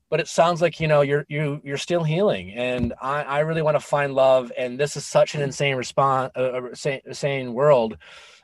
[0.09, 3.61] But it sounds like you know you're you you're still healing, and I I really
[3.61, 7.53] want to find love, and this is such an insane response, uh, uh, insane, insane
[7.53, 7.97] world.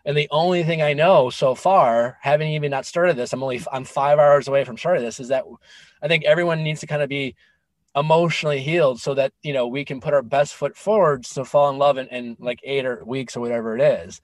[0.03, 3.61] And the only thing I know so far, having even not started this, I'm only
[3.71, 5.45] I'm five hours away from starting this, is that
[6.01, 7.35] I think everyone needs to kind of be
[7.95, 11.69] emotionally healed so that you know we can put our best foot forward to fall
[11.69, 14.21] in love in, in like eight or weeks or whatever it is.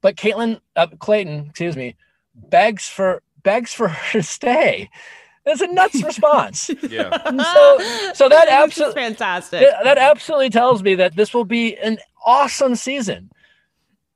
[0.00, 1.96] But Caitlin uh, Clayton, excuse me,
[2.34, 4.90] begs for begs for her to stay.
[5.48, 6.70] That's a nuts response.
[6.90, 7.10] Yeah.
[7.24, 9.66] so so that absolutely fantastic.
[9.82, 13.30] That absolutely tells me that this will be an awesome season.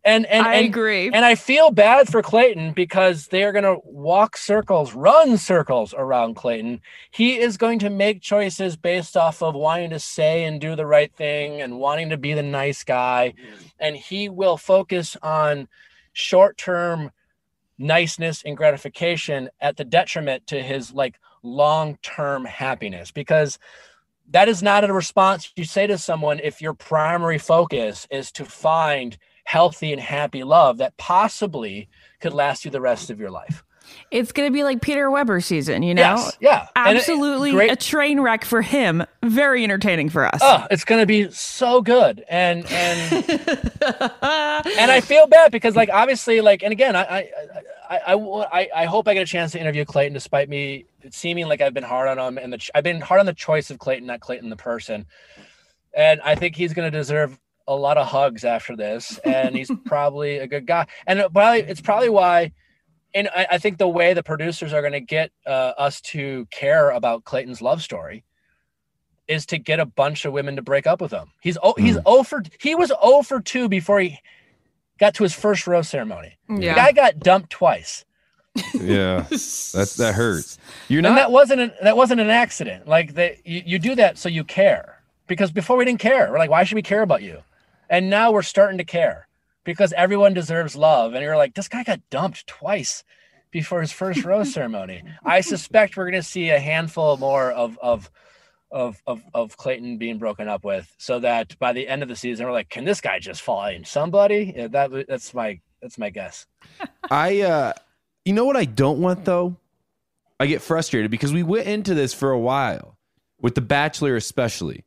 [0.05, 1.07] And and I and- agree.
[1.13, 5.95] And I feel bad for Clayton because they are going to walk circles, run circles
[5.97, 6.81] around Clayton.
[7.13, 10.87] He is going to make choices based off of wanting to say and do the
[10.87, 13.35] right thing and wanting to be the nice guy.
[13.79, 15.69] And he will focus on
[16.15, 17.11] short-term
[17.79, 23.59] niceness and gratification at the detriment to his like long-term happiness because
[24.31, 28.45] that is not a response you say to someone if your primary focus is to
[28.45, 31.89] find healthy and happy love that possibly
[32.21, 33.65] could last you the rest of your life.
[34.11, 36.03] It's going to be like Peter Weber season, you know?
[36.03, 36.63] Yes, yeah.
[36.65, 39.05] It- Absolutely great- a train wreck for him.
[39.23, 40.41] Very entertaining for us.
[40.43, 42.25] Oh, it's going to be so good.
[42.29, 43.13] And and
[43.81, 47.29] and I feel bad because like obviously like and again I I
[47.91, 51.47] I, I, I, I hope I get a chance to interview Clayton despite me seeming
[51.47, 53.71] like I've been hard on him and the ch- I've been hard on the choice
[53.71, 55.07] of Clayton not Clayton the person.
[55.95, 59.71] And I think he's going to deserve a lot of hugs after this and he's
[59.85, 60.87] probably a good guy.
[61.07, 62.53] And it probably it's probably why
[63.15, 66.47] and I, I think the way the producers are going to get uh, us to
[66.51, 68.25] care about Clayton's love story
[69.29, 71.31] is to get a bunch of women to break up with him.
[71.41, 74.19] He's oh, he's oh for he was oh for two before he
[74.99, 76.37] got to his first rose ceremony.
[76.49, 76.75] Yeah.
[76.75, 78.05] The guy got dumped twice.
[78.75, 79.27] Yeah.
[79.31, 80.59] That's that hurts.
[80.89, 82.87] You're and that wasn't an, that wasn't an accident.
[82.87, 85.03] Like that you, you do that so you care.
[85.27, 86.31] Because before we didn't care.
[86.31, 87.43] We're like, why should we care about you?
[87.89, 89.29] And now we're starting to care
[89.65, 91.15] because everyone deserves love.
[91.15, 93.05] And you're like, this guy got dumped twice
[93.51, 95.03] before his first rose ceremony.
[95.25, 98.11] I suspect we're gonna see a handful more of of
[98.71, 102.17] of of of Clayton being broken up with, so that by the end of the
[102.17, 104.53] season, we're like, can this guy just fall in somebody?
[104.57, 106.47] Yeah, that that's my that's my guess.
[107.11, 107.73] I uh
[108.25, 109.57] you know what I don't want though?
[110.41, 112.97] I get frustrated because we went into this for a while
[113.41, 114.85] with The Bachelor especially,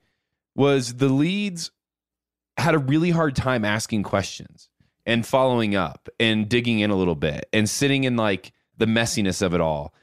[0.56, 1.72] was the leads
[2.58, 4.70] had a really hard time asking questions
[5.06, 9.42] and following up and digging in a little bit and sitting in like the messiness
[9.42, 9.94] of it all.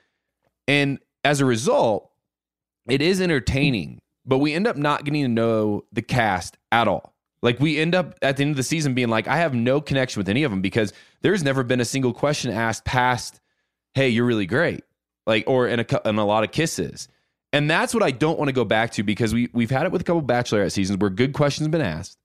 [0.69, 2.11] And as a result,
[2.89, 7.15] it is entertaining, but we end up not getting to know the cast at all.
[7.43, 9.81] Like we end up at the end of the season being like, I have no
[9.81, 10.93] connection with any of them because
[11.23, 13.41] there's never been a single question asked past,
[13.95, 14.85] "Hey, you're really great,"
[15.27, 17.09] like or in a in a lot of kisses.
[17.53, 19.93] And that's what I don't want to go back to because we we've had it
[19.93, 22.17] with a couple Bachelorette seasons where good questions have been asked.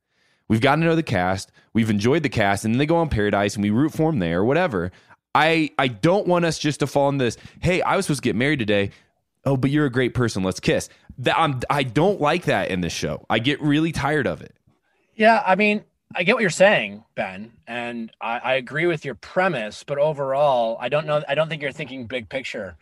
[0.47, 3.09] We've gotten to know the cast, we've enjoyed the cast, and then they go on
[3.09, 4.91] Paradise and we root for them there or whatever.
[5.35, 7.37] I I don't want us just to fall in this.
[7.61, 8.91] Hey, I was supposed to get married today.
[9.45, 10.43] Oh, but you're a great person.
[10.43, 10.89] Let's kiss.
[11.19, 13.25] That I'm, I don't like that in this show.
[13.29, 14.53] I get really tired of it.
[15.15, 15.83] Yeah, I mean,
[16.15, 20.77] I get what you're saying, Ben, and I, I agree with your premise, but overall,
[20.79, 21.23] I don't know.
[21.27, 22.75] I don't think you're thinking big picture.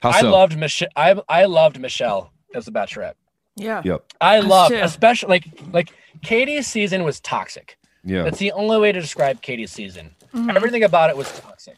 [0.00, 0.88] How I loved Michelle.
[0.94, 3.14] I I loved Michelle as the Bachelorette.
[3.56, 3.82] Yeah.
[3.84, 4.04] Yep.
[4.20, 4.76] I love, too.
[4.80, 5.92] especially like like
[6.22, 7.78] Katie's season was toxic.
[8.04, 8.22] Yeah.
[8.22, 10.14] That's the only way to describe Katie's season.
[10.34, 10.54] Mhm.
[10.54, 11.76] Everything about it was toxic.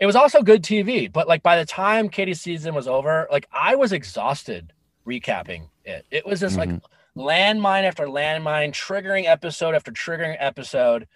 [0.00, 3.46] It was also good TV, but like by the time Katie's season was over, like
[3.52, 4.72] I was exhausted
[5.06, 6.04] recapping it.
[6.10, 6.70] It was just like
[7.16, 11.06] landmine after landmine, triggering episode after triggering episode.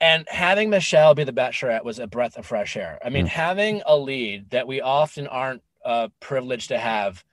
[0.00, 2.98] And having Michelle be the Bachelorette was a breath of fresh air.
[3.04, 7.24] I mean, having a lead that we often aren't uh, privileged to have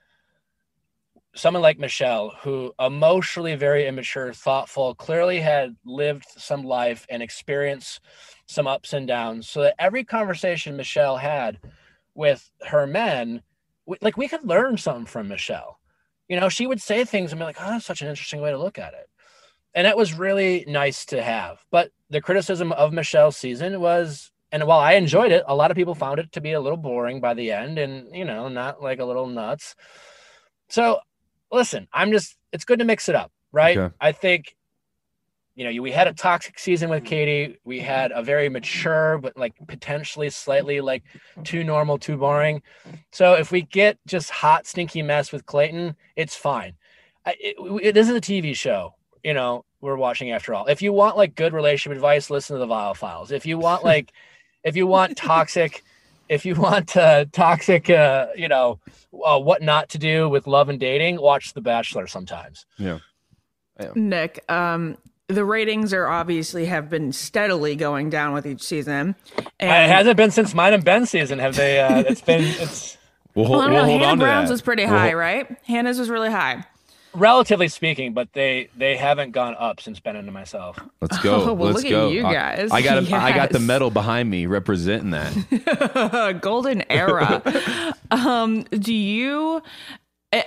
[1.33, 8.01] someone like Michelle, who emotionally very immature, thoughtful, clearly had lived some life and experienced
[8.47, 11.59] some ups and downs, so that every conversation Michelle had
[12.15, 13.41] with her men,
[13.85, 15.79] we, like we could learn something from Michelle.
[16.27, 18.51] You know, she would say things and be like, "Oh, that's such an interesting way
[18.51, 19.09] to look at it,"
[19.73, 21.63] and that was really nice to have.
[21.71, 24.31] But the criticism of Michelle's season was.
[24.53, 26.77] And while I enjoyed it, a lot of people found it to be a little
[26.77, 29.75] boring by the end and, you know, not like a little nuts.
[30.69, 30.99] So
[31.51, 33.77] listen, I'm just it's good to mix it up, right?
[33.77, 33.95] Okay.
[33.99, 34.55] I think
[35.55, 37.57] you know, we had a toxic season with Katie.
[37.65, 41.03] We had a very mature, but like potentially slightly like
[41.43, 42.61] too normal, too boring.
[43.11, 46.73] So if we get just hot, stinky mess with Clayton, it's fine.
[47.25, 50.67] I, it, it- this is a TV show, you know, we're watching after all.
[50.67, 53.31] If you want like good relationship advice, listen to the Viall Files.
[53.31, 54.13] If you want like,
[54.63, 55.83] if you want toxic,
[56.31, 58.79] if you want uh, toxic, uh, you know,
[59.23, 62.65] uh, what not to do with love and dating, watch The Bachelor sometimes.
[62.77, 62.99] Yeah.
[63.95, 69.15] Nick, um, the ratings are obviously have been steadily going down with each season.
[69.59, 71.39] it hasn't been since mine and Ben's season.
[71.39, 71.79] Have they?
[71.79, 72.97] Uh, it's been it's
[73.33, 73.85] We'll, well, I don't know.
[73.85, 74.53] Hannah Brown's that.
[74.53, 75.47] was pretty We'll- high, right?
[75.65, 76.65] Hannah's was really high.
[77.13, 80.77] Relatively speaking, but they they haven't gone up since Ben and myself.
[81.01, 81.43] Let's go.
[81.43, 82.09] Oh, well, Let's look at go.
[82.09, 82.69] you guys.
[82.71, 86.39] I, got a, I got the medal behind me representing that.
[86.41, 87.41] golden era.
[88.11, 89.61] um, do you?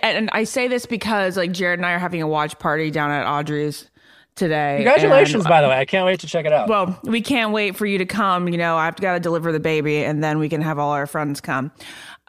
[0.03, 3.11] And I say this because like Jared and I are having a watch party down
[3.11, 3.91] at Audrey's
[4.35, 4.77] today.
[4.79, 5.77] Congratulations, and- by the way.
[5.79, 6.69] I can't wait to check it out.
[6.69, 8.49] Well, we can't wait for you to come.
[8.49, 11.07] You know, I've got to deliver the baby, and then we can have all our
[11.07, 11.71] friends come.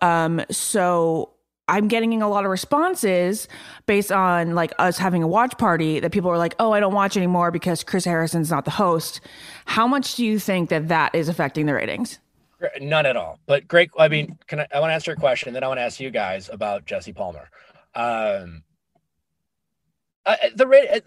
[0.01, 1.29] Um, so
[1.67, 3.47] I'm getting a lot of responses
[3.87, 6.93] based on like us having a watch party that people are like, "Oh, I don't
[6.93, 9.21] watch anymore because Chris Harrison's not the host."
[9.65, 12.19] How much do you think that that is affecting the ratings?
[12.79, 13.39] None at all.
[13.47, 13.89] But great.
[13.97, 14.67] I mean, can I?
[14.73, 17.13] I want to answer a question, then I want to ask you guys about Jesse
[17.13, 17.49] Palmer.
[17.95, 18.63] Um,
[20.55, 21.03] the rate.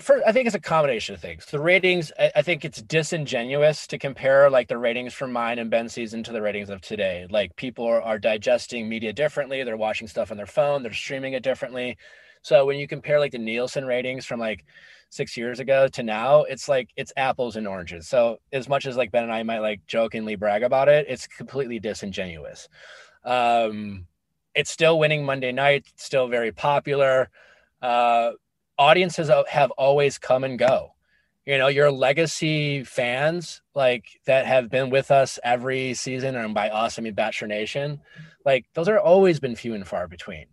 [0.00, 1.46] For, I think it's a combination of things.
[1.46, 2.10] The ratings.
[2.18, 6.22] I, I think it's disingenuous to compare like the ratings from mine and Ben's season
[6.24, 7.26] to the ratings of today.
[7.30, 9.62] Like people are, are digesting media differently.
[9.62, 10.82] They're watching stuff on their phone.
[10.82, 11.96] They're streaming it differently.
[12.42, 14.64] So when you compare like the Nielsen ratings from like
[15.10, 18.08] six years ago to now, it's like it's apples and oranges.
[18.08, 21.26] So as much as like Ben and I might like jokingly brag about it, it's
[21.26, 22.68] completely disingenuous.
[23.24, 24.06] Um,
[24.54, 27.30] it's still winning Monday night, still very popular.
[27.80, 28.32] Uh,
[28.78, 30.94] audiences have always come and go.
[31.44, 36.68] You know, your legacy fans like that have been with us every season, and by
[36.68, 38.00] us I mean Bachelor Nation,
[38.44, 40.46] like those are always been few and far between.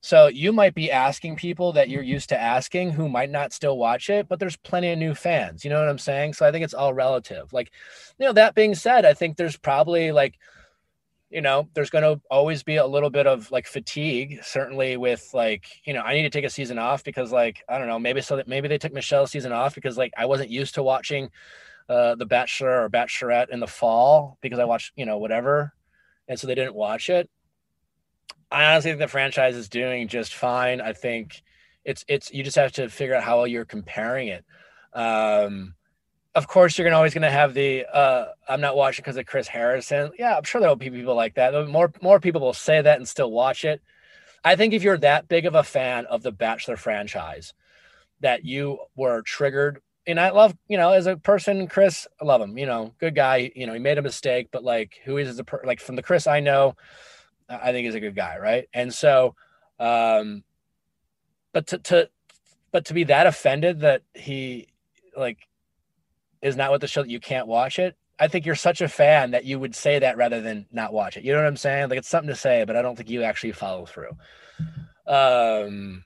[0.00, 3.76] So you might be asking people that you're used to asking who might not still
[3.76, 5.64] watch it, but there's plenty of new fans.
[5.64, 6.34] You know what I'm saying?
[6.34, 7.52] So I think it's all relative.
[7.52, 7.72] Like,
[8.18, 10.38] you know, that being said, I think there's probably like,
[11.30, 15.28] you know, there's going to always be a little bit of like fatigue, certainly with
[15.34, 17.98] like, you know, I need to take a season off because like, I don't know,
[17.98, 20.82] maybe so that maybe they took Michelle's season off because like I wasn't used to
[20.82, 21.30] watching
[21.88, 25.74] uh, The Bachelor or Bachelorette in the fall because I watched, you know, whatever.
[26.28, 27.28] And so they didn't watch it.
[28.50, 30.80] I honestly think the franchise is doing just fine.
[30.80, 31.42] I think
[31.84, 34.44] it's it's you just have to figure out how well you're comparing it.
[34.94, 35.74] Um,
[36.34, 39.48] of course, you're gonna always gonna have the uh, I'm not watching because of Chris
[39.48, 40.12] Harrison.
[40.18, 41.68] Yeah, I'm sure there'll be people like that.
[41.68, 43.82] More more people will say that and still watch it.
[44.44, 47.54] I think if you're that big of a fan of the Bachelor franchise,
[48.20, 49.80] that you were triggered.
[50.06, 52.56] And I love, you know, as a person, Chris, I love him.
[52.56, 53.50] You know, good guy.
[53.54, 56.02] You know, he made a mistake, but like, who is the per- like from the
[56.02, 56.76] Chris I know,
[57.48, 58.68] I think he's a good guy, right?
[58.72, 59.34] And so,
[59.80, 60.44] um,
[61.52, 62.10] but to to
[62.70, 64.68] but to be that offended that he
[65.16, 65.47] like
[66.42, 67.96] is not with the show that you can't watch it.
[68.18, 71.16] I think you're such a fan that you would say that rather than not watch
[71.16, 71.24] it.
[71.24, 71.88] You know what I'm saying?
[71.88, 74.10] Like it's something to say, but I don't think you actually follow through.
[75.06, 76.04] Um,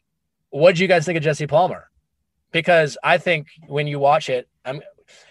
[0.51, 1.89] what do you guys think of Jesse Palmer?
[2.51, 4.83] Because I think when you watch it, I'm,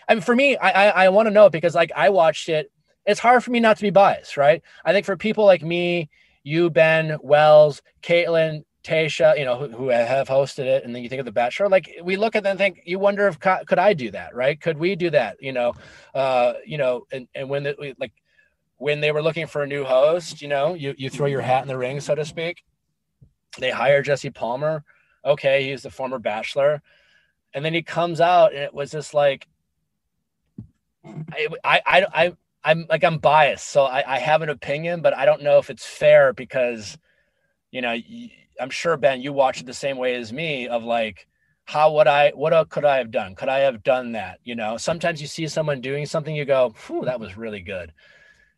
[0.07, 2.71] I mean, for me, I I, I want to know because like I watched it.
[3.05, 4.61] It's hard for me not to be biased, right?
[4.83, 6.09] I think for people like me,
[6.43, 11.09] you, Ben, Wells, Kaitlyn, Tayshia, you know, who, who, have hosted it, and then you
[11.09, 11.69] think of the Bachelor.
[11.69, 14.59] Like we look at them and think, you wonder if could I do that, right?
[14.59, 15.37] Could we do that?
[15.39, 15.73] You know,
[16.15, 18.13] uh, you know, and and when the, like
[18.77, 21.61] when they were looking for a new host, you know, you you throw your hat
[21.61, 22.63] in the ring, so to speak.
[23.59, 24.83] They hire Jesse Palmer.
[25.23, 26.81] Okay, he's the former Bachelor,
[27.53, 29.47] and then he comes out, and it was just like,
[31.05, 35.15] I I I, I I'm like I'm biased, so I, I have an opinion, but
[35.15, 36.97] I don't know if it's fair because,
[37.69, 37.95] you know.
[38.61, 41.27] I'm sure Ben, you watch it the same way as me of like,
[41.65, 43.35] how would I, what uh, could I have done?
[43.35, 44.39] Could I have done that?
[44.43, 47.91] You know, sometimes you see someone doing something, you go, Phew, that was really good.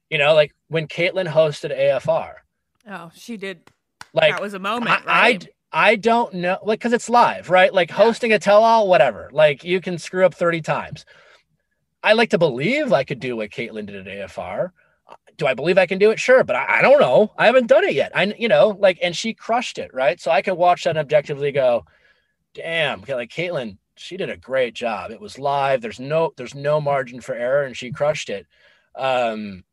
[0.09, 2.33] You know, like when Kaitlyn hosted AFR.
[2.87, 3.61] Oh, she did.
[4.13, 4.89] Like that was a moment.
[4.89, 5.47] I, right?
[5.71, 7.73] I, I don't know, like, cause it's live, right?
[7.73, 7.95] Like yeah.
[7.95, 9.29] hosting a tell all, whatever.
[9.31, 11.05] Like you can screw up 30 times.
[12.03, 14.71] I like to believe I could do what Kaitlyn did at AFR
[15.37, 16.19] do I believe I can do it?
[16.19, 17.31] Sure, but I, I, don't know.
[17.37, 18.11] I haven't done it yet.
[18.15, 20.19] I, you know, like, and she crushed it, right?
[20.19, 21.85] So I can watch that and objectively go,
[22.53, 25.11] damn, like Kaitlyn, she did a great job.
[25.11, 25.81] It was live.
[25.81, 28.47] There's no, there's no margin for error, and she crushed it.
[28.95, 29.63] Um,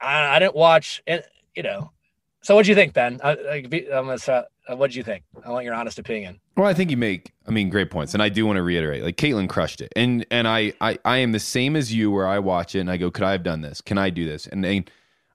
[0.00, 1.22] I, I didn't watch, and
[1.54, 1.92] you know,
[2.48, 3.20] so what do you think, Ben?
[3.22, 3.56] I, I,
[3.92, 5.22] I'm gonna start, uh, what do you think?
[5.44, 6.40] I want your honest opinion.
[6.56, 9.02] Well, I think you make, I mean, great points, and I do want to reiterate,
[9.02, 12.26] like Kaitlyn crushed it, and and I, I, I am the same as you, where
[12.26, 13.82] I watch it and I go, could I have done this?
[13.82, 14.46] Can I do this?
[14.46, 14.90] And, and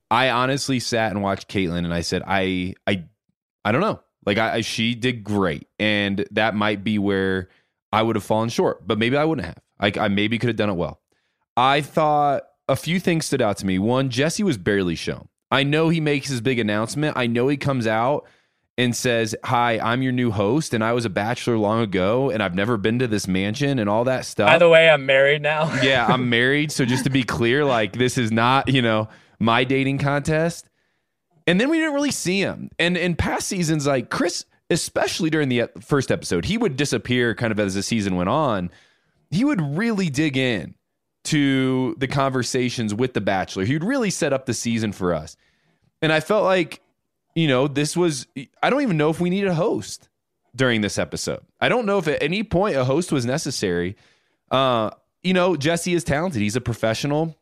[0.10, 3.04] I honestly sat and watched Kaitlyn, and I said, I, I,
[3.64, 7.50] I don't know, like I, I, she did great, and that might be where
[7.92, 9.60] I would have fallen short, but maybe I wouldn't have.
[9.80, 11.00] Like I maybe could have done it well.
[11.56, 13.78] I thought a few things stood out to me.
[13.78, 15.28] One, Jesse was barely shown.
[15.54, 17.16] I know he makes his big announcement.
[17.16, 18.26] I know he comes out
[18.76, 22.42] and says, Hi, I'm your new host, and I was a bachelor long ago, and
[22.42, 24.48] I've never been to this mansion and all that stuff.
[24.48, 25.72] By the way, I'm married now.
[25.84, 26.72] yeah, I'm married.
[26.72, 30.68] So just to be clear, like this is not, you know, my dating contest.
[31.46, 32.72] And then we didn't really see him.
[32.80, 37.52] And in past seasons, like Chris, especially during the first episode, he would disappear kind
[37.52, 38.72] of as the season went on.
[39.30, 40.74] He would really dig in
[41.26, 43.66] to the conversations with the Bachelor.
[43.66, 45.38] He would really set up the season for us.
[46.02, 46.82] And I felt like
[47.36, 48.28] you know, this was,
[48.62, 50.10] I don't even know if we need a host
[50.56, 51.42] during this episode.
[51.60, 53.96] I don't know if at any point a host was necessary.
[54.52, 54.92] Uh,
[55.24, 57.38] you know, Jesse is talented, he's a professional.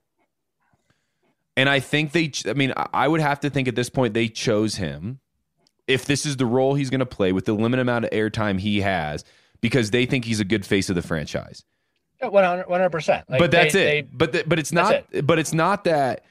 [1.57, 4.29] And I think they, I mean, I would have to think at this point they
[4.29, 5.19] chose him
[5.85, 8.59] if this is the role he's going to play with the limited amount of airtime
[8.59, 9.25] he has
[9.59, 11.65] because they think he's a good face of the franchise.
[12.21, 13.29] 100 percent.
[13.29, 14.11] Like but that's they, it.
[14.11, 15.05] They, but the, but it's not.
[15.11, 15.25] It.
[15.25, 16.25] But it's not that.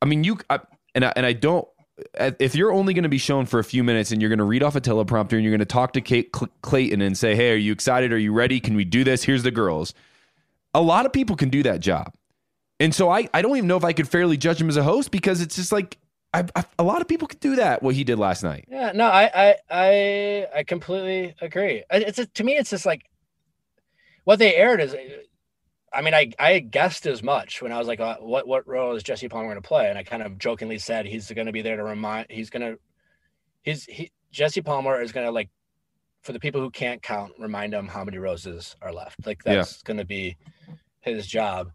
[0.00, 0.60] I mean, you I,
[0.94, 1.66] and I, and I don't
[2.18, 4.38] uh, if you're only going to be shown for a few minutes and you're going
[4.38, 6.30] to read off a teleprompter and you're going to talk to Kate
[6.62, 8.12] Clayton and say, "Hey, are you excited?
[8.12, 8.60] Are you ready?
[8.60, 9.24] Can we do this?
[9.24, 9.94] Here's the girls."
[10.74, 12.12] A lot of people can do that job,
[12.78, 14.82] and so I I don't even know if I could fairly judge him as a
[14.82, 15.96] host because it's just like
[16.34, 18.66] I, I, a lot of people could do that what he did last night.
[18.68, 21.82] Yeah, no, I I I, I completely agree.
[21.90, 23.08] It's a, to me, it's just like
[24.24, 24.94] what they aired is
[25.96, 28.94] I mean, I I guessed as much when I was like, uh, what what role
[28.94, 29.88] is Jesse Palmer going to play?
[29.88, 32.26] And I kind of jokingly said he's going to be there to remind.
[32.30, 32.78] He's going to,
[33.62, 35.48] he's he Jesse Palmer is going to like,
[36.22, 39.26] for the people who can't count, remind them how many roses are left.
[39.26, 39.86] Like that's yeah.
[39.86, 40.36] going to be
[41.00, 41.70] his job.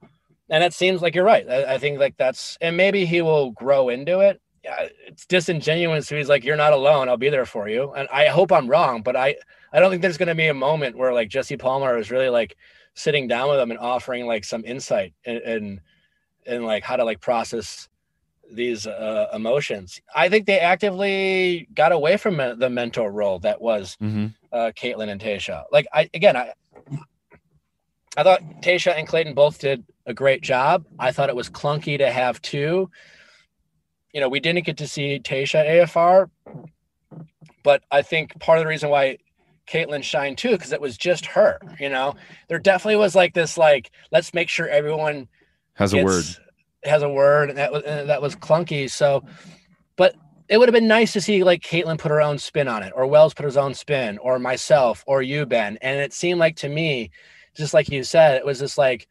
[0.50, 1.50] And it seems like you're right.
[1.50, 4.42] I, I, think like that's, and maybe he will grow into it.
[4.64, 6.10] Yeah, it's disingenuous.
[6.10, 7.10] He's like, you're not alone.
[7.10, 7.94] I'll be there for you.
[7.94, 9.38] And I hope I'm wrong, but I
[9.74, 12.30] I don't think there's going to be a moment where like Jesse Palmer is really
[12.30, 12.58] like
[12.94, 15.82] sitting down with them and offering like some insight and and,
[16.46, 17.90] and like how to like process
[18.52, 20.02] these uh, emotions.
[20.14, 24.28] I think they actively got away from the mentor role that was mm-hmm.
[24.52, 25.64] uh, Kaitlyn and Tayshia.
[25.72, 26.54] Like I again, I
[28.18, 30.86] I thought Tayshia and Clayton both did a great job.
[31.00, 32.90] I thought it was clunky to have two.
[34.14, 36.30] You know, we didn't get to see Tayshia AFR,
[37.64, 39.18] but I think part of the reason why
[39.72, 41.60] Kaitlyn shine too because it was just her.
[41.80, 42.16] You know,
[42.50, 45.28] there definitely was like this like let's make sure everyone
[45.76, 46.26] Has a gets- word.
[46.84, 48.90] Has a word, and that was and that was clunky.
[48.90, 49.24] So,
[49.98, 50.16] but
[50.50, 52.92] it would have been nice to see like Kaitlyn put her own spin on it,
[52.96, 55.78] or Wells put his own spin, or myself, or you, Ben.
[55.84, 57.12] And it seemed like to me,
[57.56, 59.08] just like you said, it was just like,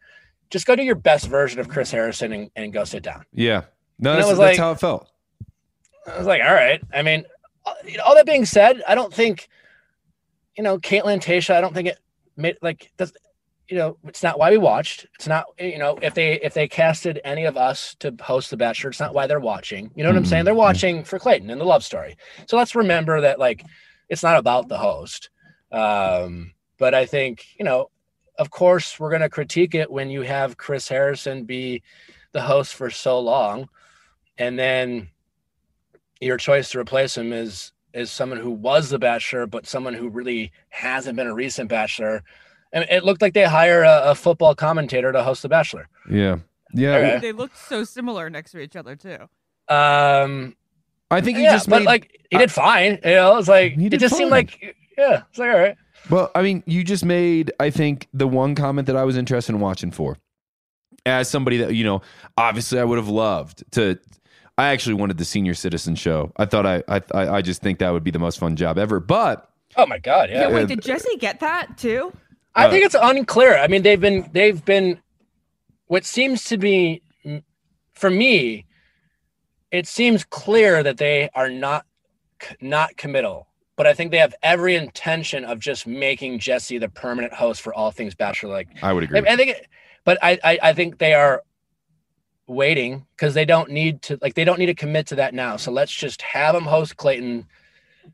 [0.50, 3.24] just go do your best version of Chris Harrison and, and go sit down.
[3.32, 3.62] Yeah.
[4.00, 5.08] No, that's, was that's like- how it felt.
[6.08, 6.82] I was like, all right.
[6.92, 7.24] I mean,
[8.04, 9.48] all that being said, I don't think,
[10.56, 11.98] you know, Kaitlyn Tayshia, I don't think it
[12.36, 13.12] made like that's
[13.68, 15.06] you know, it's not why we watched.
[15.14, 18.56] It's not you know, if they if they casted any of us to host the
[18.56, 19.90] Bachelor, it's not why they're watching.
[19.94, 20.44] You know what I'm saying?
[20.44, 22.16] They're watching for Clayton and the love story.
[22.46, 23.64] So let's remember that like
[24.08, 25.30] it's not about the host.
[25.70, 27.90] Um, but I think, you know,
[28.38, 31.82] of course we're gonna critique it when you have Chris Harrison be
[32.32, 33.68] the host for so long
[34.38, 35.10] and then
[36.20, 40.08] your choice to replace him is is someone who was the bachelor but someone who
[40.08, 42.22] really hasn't been a recent bachelor
[42.72, 46.36] and it looked like they hire a, a football commentator to host the bachelor Yeah.
[46.72, 46.96] Yeah.
[46.96, 47.18] Okay.
[47.20, 49.18] They looked so similar next to each other too.
[49.68, 50.54] um
[51.10, 53.72] I think he yeah, just but made- like he did fine you know it's like
[53.72, 55.76] He it did just seemed like yeah it's like all right
[56.08, 59.52] Well, I mean, you just made, I think, the one comment that I was interested
[59.54, 60.16] in watching for.
[61.04, 62.00] As somebody that, you know,
[62.38, 63.98] obviously I would have loved to.
[64.60, 66.32] I actually wanted the senior citizen show.
[66.36, 68.76] I thought I, I, I I just think that would be the most fun job
[68.76, 69.00] ever.
[69.00, 72.12] But oh my god yeah, Yeah, wait, did Jesse get that too?
[72.54, 73.56] I think it's unclear.
[73.56, 75.00] I mean, they've been they've been
[75.86, 77.02] what seems to be
[77.94, 78.66] for me.
[79.70, 81.86] It seems clear that they are not
[82.60, 87.32] not committal, but I think they have every intention of just making Jesse the permanent
[87.32, 88.50] host for all things Bachelor.
[88.50, 89.20] Like I would agree.
[89.20, 89.68] I, I think,
[90.04, 91.44] but I, I I think they are
[92.50, 95.56] waiting because they don't need to like they don't need to commit to that now.
[95.56, 97.46] So let's just have them host Clayton,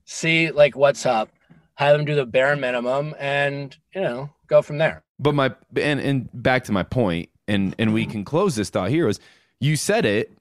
[0.05, 1.31] see like what's up,
[1.75, 5.03] have them do the bare minimum, and you know go from there.
[5.19, 8.91] But my and and back to my point, and and we can close this thought
[8.91, 9.19] here is
[9.59, 10.33] you said it.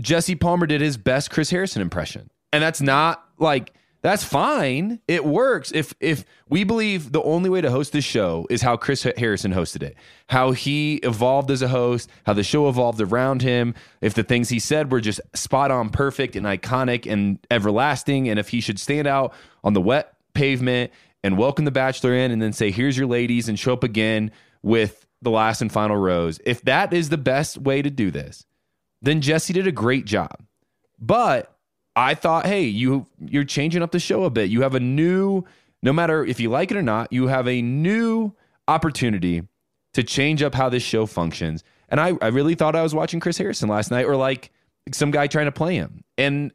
[0.00, 5.00] Jesse Palmer did his best Chris Harrison impression, and that's not like that's fine.
[5.08, 8.76] It works if if we believe the only way to host this show is how
[8.76, 9.96] Chris Harrison hosted it,
[10.28, 13.74] how he evolved as a host, how the show evolved around him.
[14.00, 18.38] If the things he said were just spot on, perfect, and iconic and everlasting, and
[18.38, 19.34] if he should stand out
[19.64, 20.92] on the wet pavement
[21.24, 24.30] and welcome the bachelor in and then say here's your ladies and show up again
[24.62, 28.46] with the last and final rose if that is the best way to do this
[29.02, 30.42] then jesse did a great job
[30.98, 31.57] but
[31.98, 34.50] i thought hey you you're changing up the show a bit.
[34.50, 35.44] You have a new
[35.82, 38.32] no matter if you like it or not you have a new
[38.66, 39.42] opportunity
[39.94, 41.64] to change up how this show functions.
[41.88, 44.50] And i, I really thought i was watching chris harrison last night or like
[44.92, 46.04] some guy trying to play him.
[46.16, 46.52] And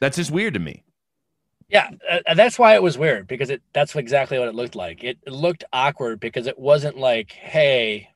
[0.00, 0.84] that's just weird to me.
[1.68, 5.04] Yeah, uh, that's why it was weird because it that's exactly what it looked like.
[5.04, 8.08] It, it looked awkward because it wasn't like, hey,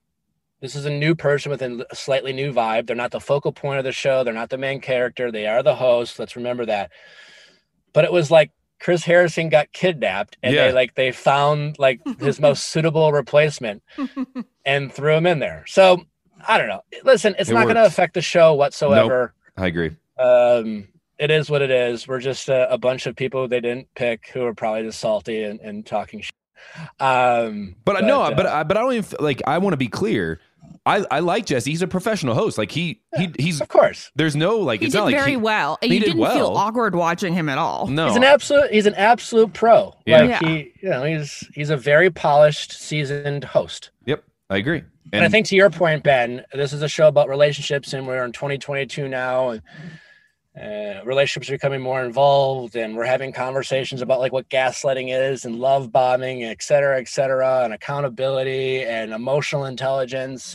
[0.65, 2.87] this is a new person with a slightly new vibe.
[2.87, 4.25] They're not the focal point of the show.
[4.25, 5.31] They're not the main character.
[5.31, 6.19] They are the host.
[6.19, 6.91] Let's remember that.
[7.93, 8.51] But it was like
[8.81, 10.69] Chris Harrison got kidnapped and Yeah.
[10.69, 13.83] they like they found like his most suitable replacement
[14.65, 15.65] and threw him in there.
[15.67, 16.07] So
[16.49, 16.81] I don't know.
[17.05, 19.35] Listen, it's It not going to affect the show whatsoever.
[19.59, 20.89] i agree Um,
[21.19, 22.09] it is what it is.
[22.09, 25.45] We're just a, a bunch of people they didn't pick who are probably just salty
[25.45, 26.35] and, and talking shit.
[27.01, 29.43] Um, But, no, uh, but I, but I don't even like.
[29.47, 30.41] I want to be clear.
[30.87, 31.71] I, I like Jesse.
[31.71, 32.59] He's a professional host.
[32.59, 34.11] Like he he he's of course.
[34.17, 34.81] There's no like.
[34.81, 35.79] He it's did not like very he, well.
[35.81, 36.35] And he you did didn't well.
[36.35, 37.87] feel awkward watching him at all.
[37.87, 39.95] No, he's an absolute he's an absolute pro.
[40.05, 40.21] Yeah.
[40.23, 40.49] Like Yeah.
[40.49, 43.91] he, you know, he's he's a very polished, seasoned host.
[44.05, 44.83] Yep, I agree.
[45.13, 48.25] And, I think to your point, Ben, this is a show about relationships, and we're
[48.25, 49.63] in 2022 now, and
[50.61, 55.45] uh, relationships are becoming more involved, and we're having conversations about like what gaslighting is,
[55.45, 60.55] and love bombing, et cetera, et cetera, and accountability and emotional intelligence.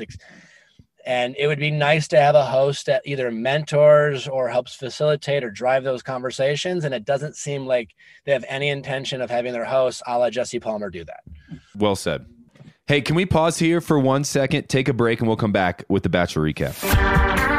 [1.06, 5.44] And it would be nice to have a host that either mentors or helps facilitate
[5.44, 6.86] or drive those conversations.
[6.86, 7.90] And it doesn't seem like
[8.26, 11.22] they have any intention of having their host, a la Jesse Palmer, do that.
[11.76, 12.26] well said.
[12.86, 15.84] Hey, can we pause here for one second, take a break, and we'll come back
[15.90, 17.59] with the Bachelor recap.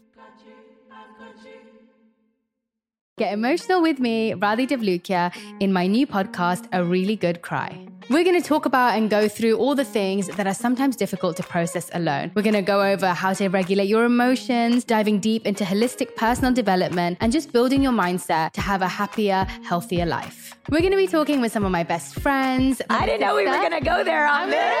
[3.21, 7.85] Get emotional with me, Radhi Devlukia, in my new podcast, A Really Good Cry.
[8.09, 11.37] We're going to talk about and go through all the things that are sometimes difficult
[11.37, 12.31] to process alone.
[12.33, 16.51] We're going to go over how to regulate your emotions, diving deep into holistic personal
[16.51, 20.57] development, and just building your mindset to have a happier, healthier life.
[20.71, 22.81] We're going to be talking with some of my best friends.
[22.89, 24.80] I didn't know we were going to go there on this.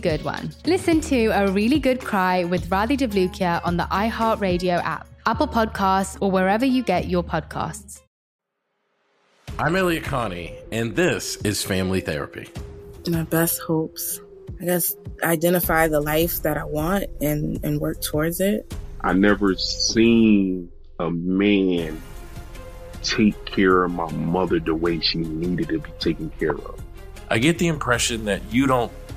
[0.01, 0.51] good one.
[0.65, 6.17] Listen to A Really Good Cry with Radhi Devlukia on the iHeartRadio app, Apple Podcasts,
[6.19, 8.01] or wherever you get your podcasts.
[9.59, 12.47] I'm Elliott Connie, and this is Family Therapy
[13.09, 14.19] my best hopes.
[14.59, 18.73] I guess identify the life that I want and, and work towards it.
[19.01, 22.01] I never seen a man
[23.01, 26.79] take care of my mother the way she needed to be taken care of.
[27.29, 28.91] I get the impression that you don't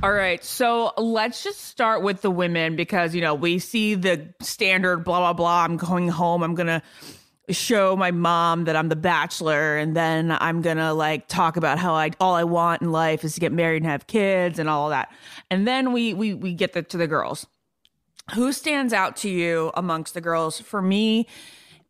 [0.00, 4.32] All right, so let's just start with the women because you know we see the
[4.40, 5.64] standard blah blah blah.
[5.64, 6.44] I'm going home.
[6.44, 6.82] I'm gonna
[7.50, 11.94] show my mom that I'm the bachelor, and then I'm gonna like talk about how
[11.94, 14.90] I all I want in life is to get married and have kids and all
[14.90, 15.10] that.
[15.50, 17.48] And then we we we get the, to the girls.
[18.34, 20.60] Who stands out to you amongst the girls?
[20.60, 21.26] For me,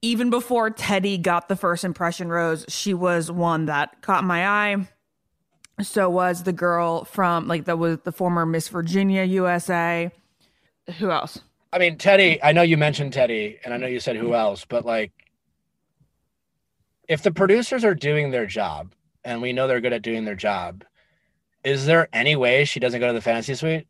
[0.02, 4.88] even before Teddi got the first impression rose, she was one that caught my eye.
[5.80, 10.10] So was the girl from like that was the former Miss Virginia USA.
[10.98, 11.40] Who else?
[11.72, 14.64] I mean, Teddi, I know you mentioned Teddi and I know you said who else,
[14.64, 15.12] but like
[17.08, 18.92] if the producers are doing their job
[19.24, 20.84] and we know they're good at doing their job,
[21.64, 23.86] is there any way she doesn't go to the fantasy suite?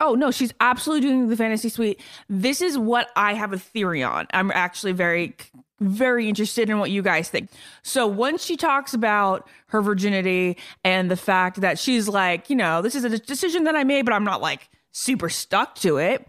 [0.00, 2.00] Oh no, she's absolutely doing the fantasy suite.
[2.28, 4.26] This is what I have a theory on.
[4.32, 5.34] I'm actually very
[5.80, 7.50] very interested in what you guys think.
[7.82, 12.82] So once she talks about her virginity and the fact that she's like, you know,
[12.82, 16.26] this is a decision that I made, but I'm not like super stuck to it.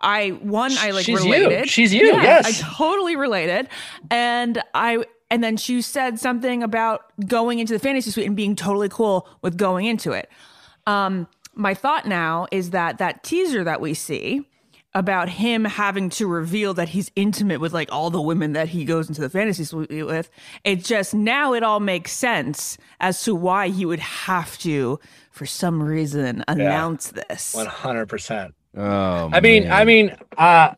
[0.00, 1.60] I one I like She's related.
[1.60, 1.66] you.
[1.66, 2.62] She's you, Yeah, yes.
[2.62, 3.68] I totally related.
[4.10, 8.54] And I and then she said something about going into the fantasy suite and being
[8.56, 10.30] totally cool with going into it.
[10.86, 11.26] Um,
[11.56, 14.46] my thought now is that that teaser that we see
[14.94, 18.84] about him having to reveal that he's intimate with like all the women that he
[18.84, 20.30] goes into the fantasy suite with,
[20.64, 24.98] it just now it all makes sense as to why he would have to,
[25.30, 27.54] for some reason, announce this.
[27.54, 28.54] One hundred percent.
[28.74, 29.72] Oh, I mean, man.
[29.72, 30.74] I mean, uh,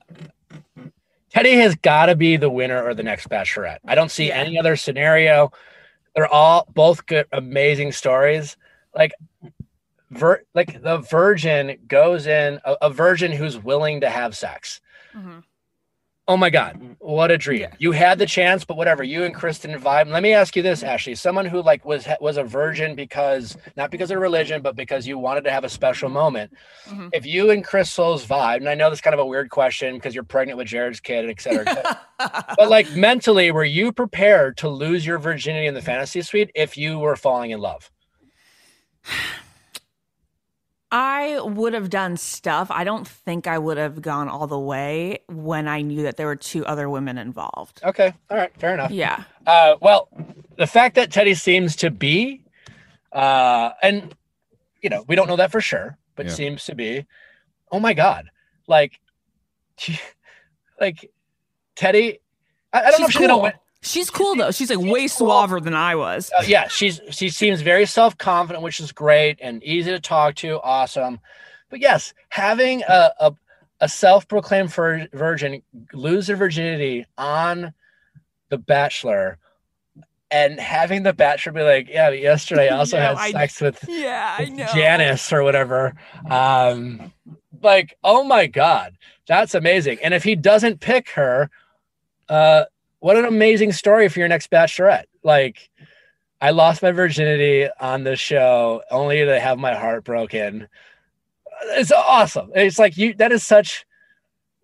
[1.30, 3.78] Teddy has got to be the winner or the next Bachelorette.
[3.86, 5.52] I don't see any other scenario.
[6.16, 8.56] They're all both good, amazing stories.
[8.96, 9.12] Like,
[10.10, 14.80] vir- like the virgin goes in a, a virgin who's willing to have sex.
[16.30, 17.68] Oh my God, what a dream!
[17.78, 19.02] You had the chance, but whatever.
[19.02, 20.10] You and Kristen vibe.
[20.10, 23.90] Let me ask you this, Ashley: someone who like was was a virgin because not
[23.90, 26.52] because of religion, but because you wanted to have a special moment.
[27.14, 29.94] If you and Crystal's vibe, and I know this is kind of a weird question
[29.94, 32.00] because you're pregnant with Jared's kid, and et cetera, et cetera.
[32.58, 36.76] but like mentally, were you prepared to lose your virginity in the fantasy suite if
[36.76, 37.90] you were falling in love?
[40.90, 42.70] I would have done stuff.
[42.70, 46.26] I don't think I would have gone all the way when I knew that there
[46.26, 47.80] were two other women involved.
[47.84, 48.90] Okay, all right, fair enough.
[48.90, 49.24] Yeah.
[49.46, 50.08] Uh, well,
[50.56, 52.42] the fact that Teddi seems to be,
[53.12, 54.14] uh, and
[54.82, 56.32] you know, we don't know that for sure, but Yeah.
[56.32, 57.06] seems to be.
[57.70, 58.30] Oh my God,
[58.66, 58.98] like,
[60.80, 61.10] like
[61.76, 62.18] Teddi.
[62.72, 63.52] I, I don't know if she's gonna win.
[63.80, 64.50] She's cool though.
[64.50, 66.30] She's like way suaver than I was.
[66.36, 70.34] Uh, yeah, she's she seems very self confident, which is great and easy to talk
[70.36, 70.60] to.
[70.62, 71.20] Awesome,
[71.70, 73.32] but yes, having a a,
[73.80, 75.62] a self proclaimed vir- virgin
[75.92, 77.72] lose their virginity on
[78.48, 79.38] The Bachelor.
[80.30, 84.36] And having the bachelor be like, yeah, yesterday I also had I- sex with, Yeah,
[84.38, 84.66] I with know.
[84.74, 85.94] Janice or whatever.
[86.28, 87.14] Um,
[87.62, 88.94] like, oh my god,
[89.26, 90.00] that's amazing.
[90.02, 91.48] And if he doesn't pick her,
[92.28, 92.64] uh,
[93.00, 95.04] what an amazing story for your next bachelorette.
[95.22, 95.70] Like,
[96.40, 100.68] I lost my virginity on this show only to have my heart broken.
[101.70, 102.50] It's awesome.
[102.54, 103.84] It's like you that is such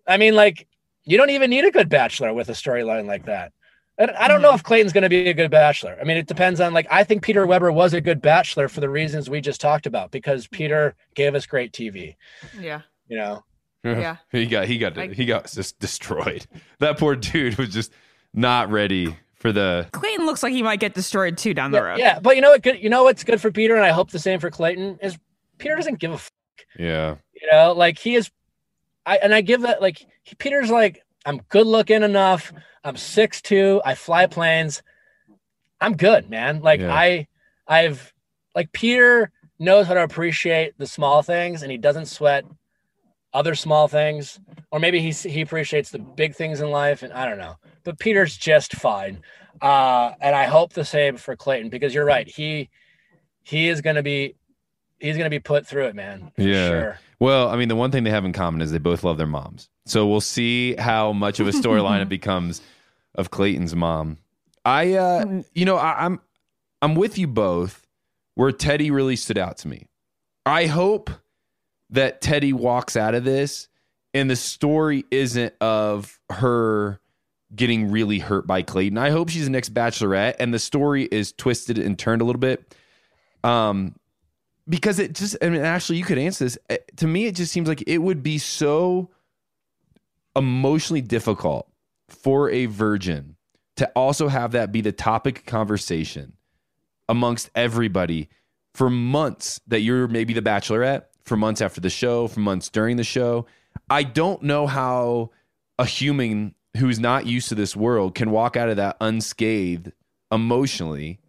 [0.07, 0.67] I mean, like,
[1.03, 3.51] you don't even need a good bachelor with a storyline like that.
[3.97, 4.55] And I don't know mm-hmm.
[4.55, 5.97] if Clayton's going to be a good bachelor.
[5.99, 8.81] I mean, it depends on like I think Peter Weber was a good bachelor for
[8.81, 12.15] the reasons we just talked about because Peter gave us great TV.
[12.59, 12.81] Yeah.
[13.07, 13.43] You know,
[13.85, 14.17] Yeah.
[14.31, 16.45] he got he got he got just destroyed.
[16.79, 17.93] That poor dude was just
[18.35, 21.99] not ready for the Clayton looks like he might get destroyed too down the road.
[21.99, 22.19] yeah.
[22.19, 22.61] But you know what?
[22.61, 22.81] Good.
[22.81, 25.17] You know what's good for Peter, and I hope the same for Clayton is
[25.57, 26.15] Peter doesn't give a.
[26.15, 26.31] F-
[26.77, 27.15] yeah.
[27.33, 28.29] you know, like he is.
[29.05, 32.51] I and I give that like he, Peter's like I'm good looking enough.
[32.83, 33.81] I'm six two.
[33.85, 34.81] I fly planes.
[35.81, 36.61] I'm good, man.
[36.61, 36.93] Like Yeah.
[36.93, 37.27] I,
[37.67, 38.13] I've
[38.55, 42.45] like Peter knows how to appreciate the small things, and he doesn't sweat
[43.33, 44.39] other small things,
[44.71, 47.55] or maybe he he appreciates the big things in life, and I don't know.
[47.85, 49.21] But Peter's just fine,
[49.61, 52.27] uh, and I hope the same for Clayton because you're right.
[52.27, 52.69] He
[53.43, 54.35] he is gonna be
[54.99, 56.31] he's gonna be put through it, man.
[56.35, 56.67] for Yeah.
[56.67, 56.99] sure.
[57.19, 59.27] Well, I mean, the one thing they have in common is they both love their
[59.27, 59.69] moms.
[59.85, 62.61] So we'll see how much of a storyline it becomes
[63.13, 64.17] of Clayton's mom.
[64.65, 66.19] I, uh, you know, I, I'm,
[66.81, 67.85] I'm with you both.
[68.33, 69.87] Where Teddi really stood out to me.
[70.45, 71.09] I hope
[71.91, 73.69] that Teddi walks out of this
[74.13, 76.99] and the story isn't of her
[77.55, 78.97] getting really hurt by Clayton.
[78.97, 82.39] I hope she's the next bachelorette and the story is twisted and turned a little
[82.39, 82.75] bit.
[83.43, 83.95] Um,
[84.67, 86.57] because it just, I mean, actually, you could answer this.
[86.69, 89.11] Eh, To me, it just seems like it would be so
[90.35, 91.69] emotionally difficult
[92.09, 93.35] for a virgin
[93.77, 96.33] to also have that be the topic of conversation
[97.07, 98.29] amongst everybody
[98.73, 102.97] for months that you're maybe the bachelorette, for months after the show, for months during
[102.97, 103.45] the show.
[103.89, 105.31] I don't know how
[105.77, 109.91] a human who's not used to this world can walk out of that unscathed
[110.31, 111.19] emotionally.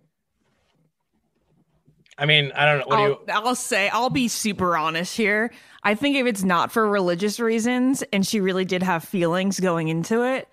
[2.18, 2.86] I mean, I don't know.
[2.86, 3.18] What do you?
[3.34, 5.53] I'll, I'll say, I'll be super honest here.
[5.82, 9.88] I think if it's not for religious reasons and she really did have feelings going
[9.88, 10.49] into it,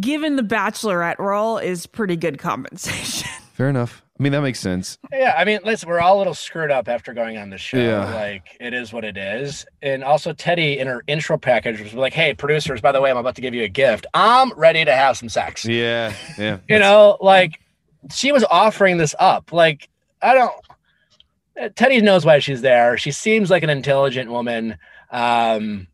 [0.00, 3.28] given the bachelorette role is pretty good compensation.
[3.52, 4.02] Fair enough.
[4.20, 4.98] I mean, that makes sense.
[5.10, 7.78] Yeah, I mean, listen, we're all a little screwed up after going on the show.
[7.78, 8.14] Yeah.
[8.14, 9.64] Like, it is what it is.
[9.80, 13.16] And also, Teddi in her intro package was like, "Hey, producers, by the way, I'm
[13.16, 14.04] about to give you a gift.
[14.12, 16.58] I'm ready to have some sex." Yeah, yeah.
[16.68, 17.60] You know, like
[18.12, 19.54] she was offering this up.
[19.54, 19.88] Like,
[20.20, 20.52] I don't.
[21.58, 22.98] uh, Teddi knows why she's there.
[22.98, 24.76] She seems like an intelligent woman.
[25.10, 25.86] Um,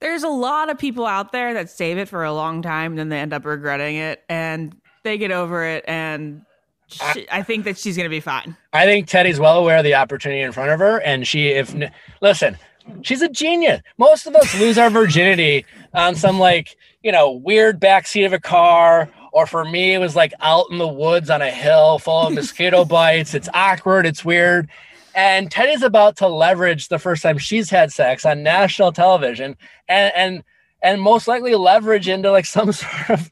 [0.00, 3.10] there's a lot of people out there that save it for a long time then
[3.10, 6.42] they end up regretting it and they get over it and
[6.88, 8.56] she, I think that she's going to be fine.
[8.72, 11.74] I think Teddi's well aware of the opportunity in front of her, and she, if
[12.20, 12.56] listen,
[13.02, 13.80] she's a genius.
[13.98, 15.64] Most of us lose our virginity
[15.94, 20.14] on some like you know weird backseat of a car, or for me, it was
[20.14, 23.34] like out in the woods on a hill full of mosquito bites.
[23.34, 24.06] It's awkward.
[24.06, 24.68] It's weird.
[25.14, 29.56] And Teddi's about to leverage the first time she's had sex on national television,
[29.88, 30.44] and and
[30.82, 33.30] and most likely leverage into like some sort of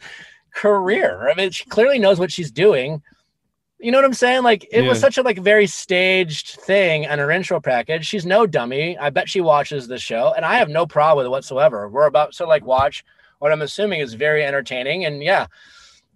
[0.55, 1.29] career.
[1.31, 3.03] I mean, she clearly knows what she's doing.
[3.85, 4.43] You know what I'm saying?
[4.45, 4.89] Like it Yeah.
[4.89, 8.07] was such a like very staged thing on her intro package.
[8.07, 8.97] She's no dummy.
[8.99, 11.89] I bet she watches the show, and I have no problem with it whatsoever.
[11.89, 13.05] We're about to like watch
[13.41, 15.47] what I'm assuming is very entertaining, and yeah,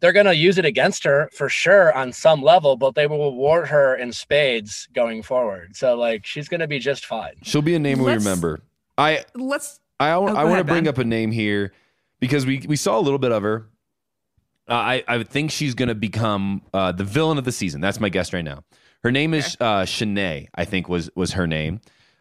[0.00, 3.68] they're gonna use it against her for sure on some level, but they will reward
[3.68, 5.76] her in spades going forward.
[5.76, 7.34] So like she's gonna be just fine.
[7.42, 8.60] She'll be a name we Let's- remember.
[8.96, 11.72] I Let's I, Oh, I want to bring up a name here
[12.20, 13.68] because we we saw a little bit of her.
[14.68, 17.80] Uh, I I would think she's going to become uh, the villain of the season.
[17.80, 18.64] That's my guess right now.
[19.02, 20.48] Her name is uh, Shanae.
[20.54, 21.80] I think was was her name.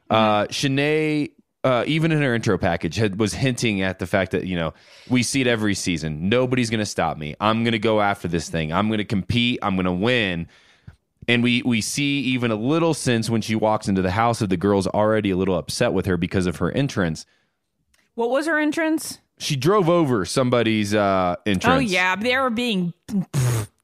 [0.09, 1.31] Uh, Shanae.
[1.63, 4.73] Uh, even in her intro package, had, was hinting at the fact that you know
[5.09, 6.29] we see it every season.
[6.29, 7.35] Nobody's going to stop me.
[7.41, 8.71] I'm going to go after this thing.
[8.71, 9.59] I'm going to compete.
[9.61, 10.47] I'm going to win.
[11.27, 14.47] And we we see even a little sense when she walks into the house of
[14.47, 17.25] the girls already a little upset with her because of her entrance.
[18.15, 19.19] What was her entrance?
[19.39, 21.75] She drove over somebody's uh, entrance.
[21.75, 22.93] Oh yeah, they were being.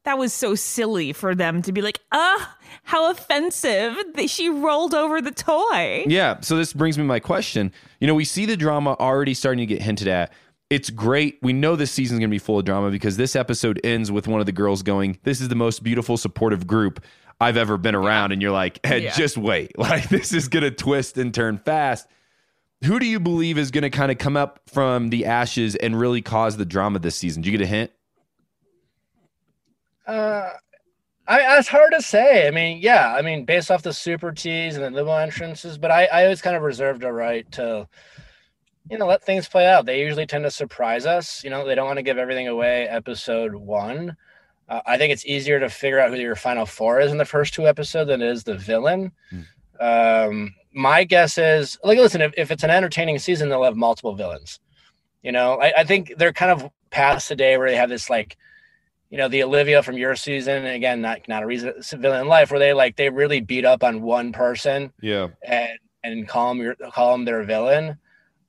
[0.04, 4.94] That was so silly for them to be like, "Ah, how offensive!" They- She rolled
[4.94, 6.04] over the toy.
[6.06, 6.40] Yeah.
[6.40, 7.72] So this brings me my question.
[8.00, 10.32] You know, we see the drama already starting to get hinted at.
[10.70, 11.38] It's great.
[11.40, 14.26] We know this season's going to be full of drama because this episode ends with
[14.28, 17.02] one of the girls going, "This is the most beautiful, supportive group
[17.40, 19.14] I've ever been around." And you're like, hey, Yeah.
[19.14, 19.72] "Just wait!
[19.78, 22.08] Like this is going to twist and turn fast."
[22.84, 25.98] Who do you believe is going to kind of come up from the ashes and
[25.98, 27.42] really cause the drama this season?
[27.42, 27.90] Do you get a hint?
[30.06, 30.50] Uh,
[31.26, 32.46] I, it's hard to say.
[32.46, 35.90] I mean, yeah, I mean, based off the super tease and the limo entrances, but
[35.90, 37.88] I, I always kind of reserved a right to,
[38.90, 39.86] you know, let things play out.
[39.86, 41.42] They usually tend to surprise us.
[41.42, 44.14] You know, they don't want to give everything away episode one.
[44.68, 47.24] Uh, I think it's easier to figure out who your final four is in the
[47.24, 49.12] first two episodes than it is the villain.
[49.80, 54.14] Um, my guess is, like, listen, if, if it's an entertaining season, they'll have multiple
[54.14, 54.60] villains.
[55.22, 58.10] You know, I, I think they're kind of past the day where they have this
[58.10, 58.36] like
[59.10, 62.50] you know, the Olivia from your season, again, not not a reason villain in life,
[62.50, 65.28] where they like they really beat up on one person Yeah.
[65.46, 67.96] and and call them your call them their villain.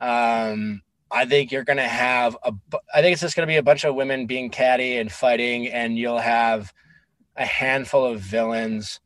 [0.02, 2.52] Um, I think you're gonna have a.
[2.94, 6.00] I think it's just gonna be a bunch of women being catty and fighting, and
[6.00, 6.74] you'll have
[7.36, 9.00] a handful of villains.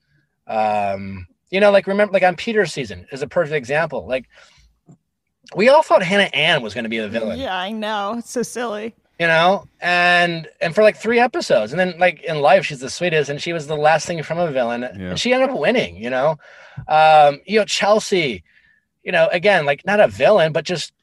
[0.48, 4.08] Um, you know, like remember, like on Peter's season is a perfect example.
[4.08, 4.26] Like
[5.56, 8.16] we all thought Hannah Ann was gonna be the villain Yeah, I know.
[8.20, 8.96] It's so silly.
[9.20, 12.90] you know and and for like three episodes and then like in life she's the
[12.90, 15.10] sweetest and she was the last thing from a villain Yeah.
[15.10, 16.38] and she ended up winning you know
[16.88, 18.44] um you know chelsea
[19.04, 20.94] you know again like not a villain but just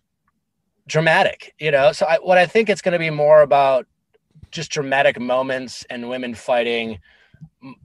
[0.86, 3.86] dramatic you know so I, what i think it's going to be more about
[4.50, 6.98] just dramatic moments and women fighting m-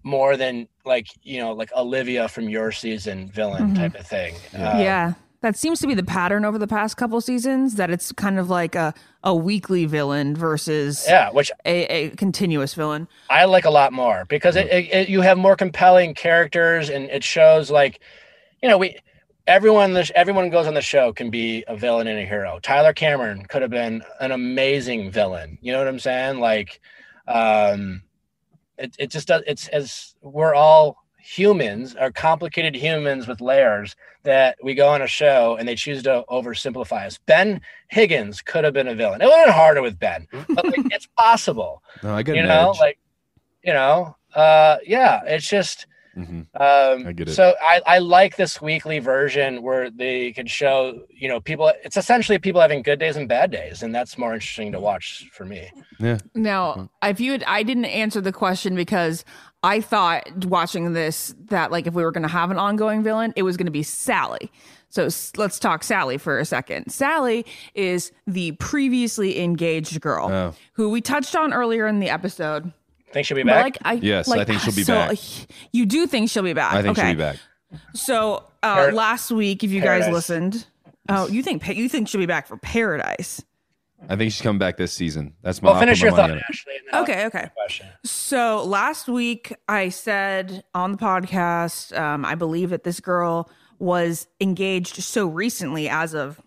[0.04, 3.76] more than like you know like olivia from your season villain Mhm.
[3.76, 5.14] type of thing Um, yeah.
[5.42, 8.52] That seems to be the pattern over the past couple seasons that it's kind of
[8.52, 8.94] like a,
[9.24, 13.08] a weekly villain versus yeah which a, a continuous villain.
[13.28, 17.06] I like a lot more because it, it, it- you have more compelling characters and
[17.06, 18.02] it shows like,
[18.62, 18.96] you know, we
[19.48, 22.60] everyone the everyone goes on the show can be a villain and a hero.
[22.62, 25.58] Tyler Cameron could have been an amazing villain.
[25.64, 26.40] You know what I'm saying?
[26.40, 26.80] Like,
[27.28, 28.04] um,
[28.82, 29.42] it it just does.
[29.48, 35.08] It's as we're all humans are complicated humans with layers that we go on a
[35.08, 37.20] show and they choose to oversimplify us.
[37.28, 39.22] Ben Higgins could have been a villain.
[39.22, 42.44] It would have been harder with Ben, but like, it's possible No, I get you
[42.44, 42.80] know edge.
[42.80, 43.00] like
[43.64, 45.86] you know uh yeah it's just
[46.18, 46.46] Mhm.
[46.60, 47.34] um I get it.
[47.34, 51.96] so i i like this weekly version where they can show you know people it's
[51.96, 55.46] essentially people having good days and bad days and that's more interesting to watch for
[55.46, 56.18] me Yeah.
[56.36, 59.24] Now, if you had, I didn't answer the question because
[59.64, 63.32] I thought watching this that like if we were going to have an ongoing villain,
[63.36, 64.50] it was going to be Salley.
[64.90, 65.04] So
[65.38, 66.88] let's talk Salley for a second.
[66.88, 67.46] Salley
[67.76, 70.54] is the previously engaged girl Oh.
[70.74, 72.74] who we touched on earlier in the episode.
[73.14, 75.18] Think she'll be back like, I, Yes, I think she'll be so, back.
[75.72, 76.74] You do think she'll be back?
[76.74, 77.08] I think okay.
[77.10, 77.38] she'll be back.
[77.94, 80.66] So uh, Par- last week, if you guys listened,
[81.10, 83.44] oh, you think you think she'll be back for Paradise?
[84.10, 85.34] I think she's coming back this season.
[85.44, 85.68] That's my.
[85.68, 86.44] well I'll finish put your thought on it.
[86.50, 87.50] ashley and then I'll Okay, okay.
[87.54, 93.50] question So last week I said on the podcast, um, I believe that this girl
[93.80, 96.42] was engaged so recently as of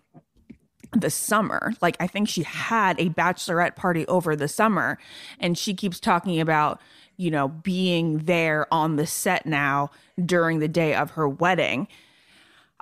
[1.01, 1.73] the summer.
[1.81, 4.97] Like, I think she had a bachelorette party over the summer,
[5.39, 6.81] and she keeps talking about,
[7.17, 9.91] you know, being there on the set now
[10.23, 11.87] during the day of her wedding.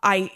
[0.01, 0.31] I,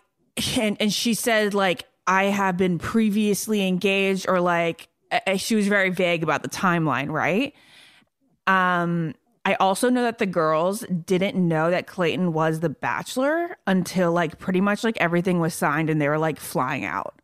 [0.58, 4.90] and, and she said, like, I have been previously engaged, or like,
[5.38, 7.54] she was very vague about the timeline, right?
[8.46, 9.14] Um,
[9.46, 14.40] I also know that the girls didn't know that Clayton was the bachelor until like
[14.40, 17.22] pretty much like everything was signed and they were like flying out.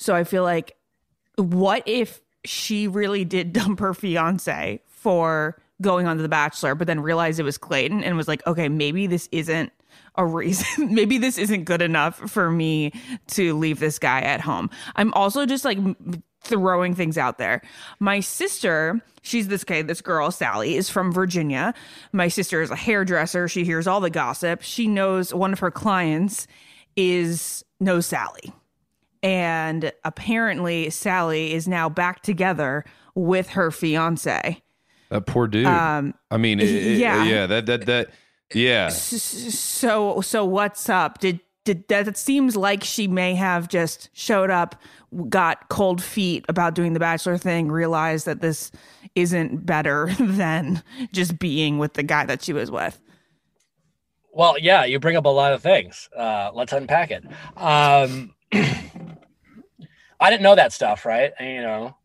[0.00, 0.76] So I feel like
[1.36, 6.86] what if she really did dump her fiance for going on to the bachelor but
[6.86, 9.72] then realized it was Clayton and was like, "Okay, maybe this isn't
[10.16, 10.66] a reason.
[10.94, 12.92] maybe this isn't good enough for me
[13.28, 15.78] to leave this guy at home." I'm also just like
[16.42, 17.60] throwing things out there.
[17.98, 21.74] My sister, she's this okay, this girl, Salley, is from Virginia.
[22.12, 23.48] My sister is a hairdresser.
[23.48, 24.62] She hears all the gossip.
[24.62, 26.46] She knows one of her clients
[26.96, 28.52] is knows Salley.
[29.22, 34.62] And apparently Salley is now back together with her fiance.
[35.10, 35.66] That poor dude.
[35.66, 38.10] Um, I mean, it, yeah, yeah, that that that,
[38.54, 38.88] yeah.
[38.88, 41.18] So so what's up?
[41.18, 42.06] Did did that?
[42.06, 44.76] It seems like she may have just showed up
[45.28, 48.70] got cold feet about doing the bachelor thing, realized that this
[49.14, 53.00] isn't better than just being with the guy that she was with.
[54.32, 56.08] Well, yeah, you bring up a lot of things.
[56.16, 57.24] Uh, let's unpack it.
[57.56, 61.32] Um, I didn't know that stuff, right?
[61.38, 61.96] And, you know,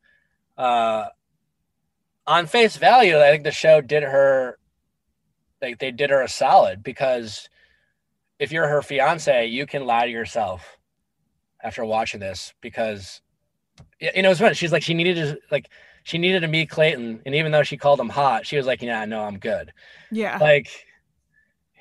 [0.58, 1.06] uh,
[2.28, 4.58] on face value, I think the show did her,
[5.62, 7.50] like, they did her a solid because
[8.40, 10.78] if you're her fiance, you can lie to yourself
[11.64, 13.22] after watching this because
[14.00, 14.54] you know it's funny.
[14.54, 15.70] She's like she needed to like
[16.04, 18.82] she needed to meet Clayton, and even though she called him hot, she was like,
[18.82, 19.74] "Yeah, no, I'm good."
[20.12, 20.38] Yeah.
[20.38, 20.70] Like,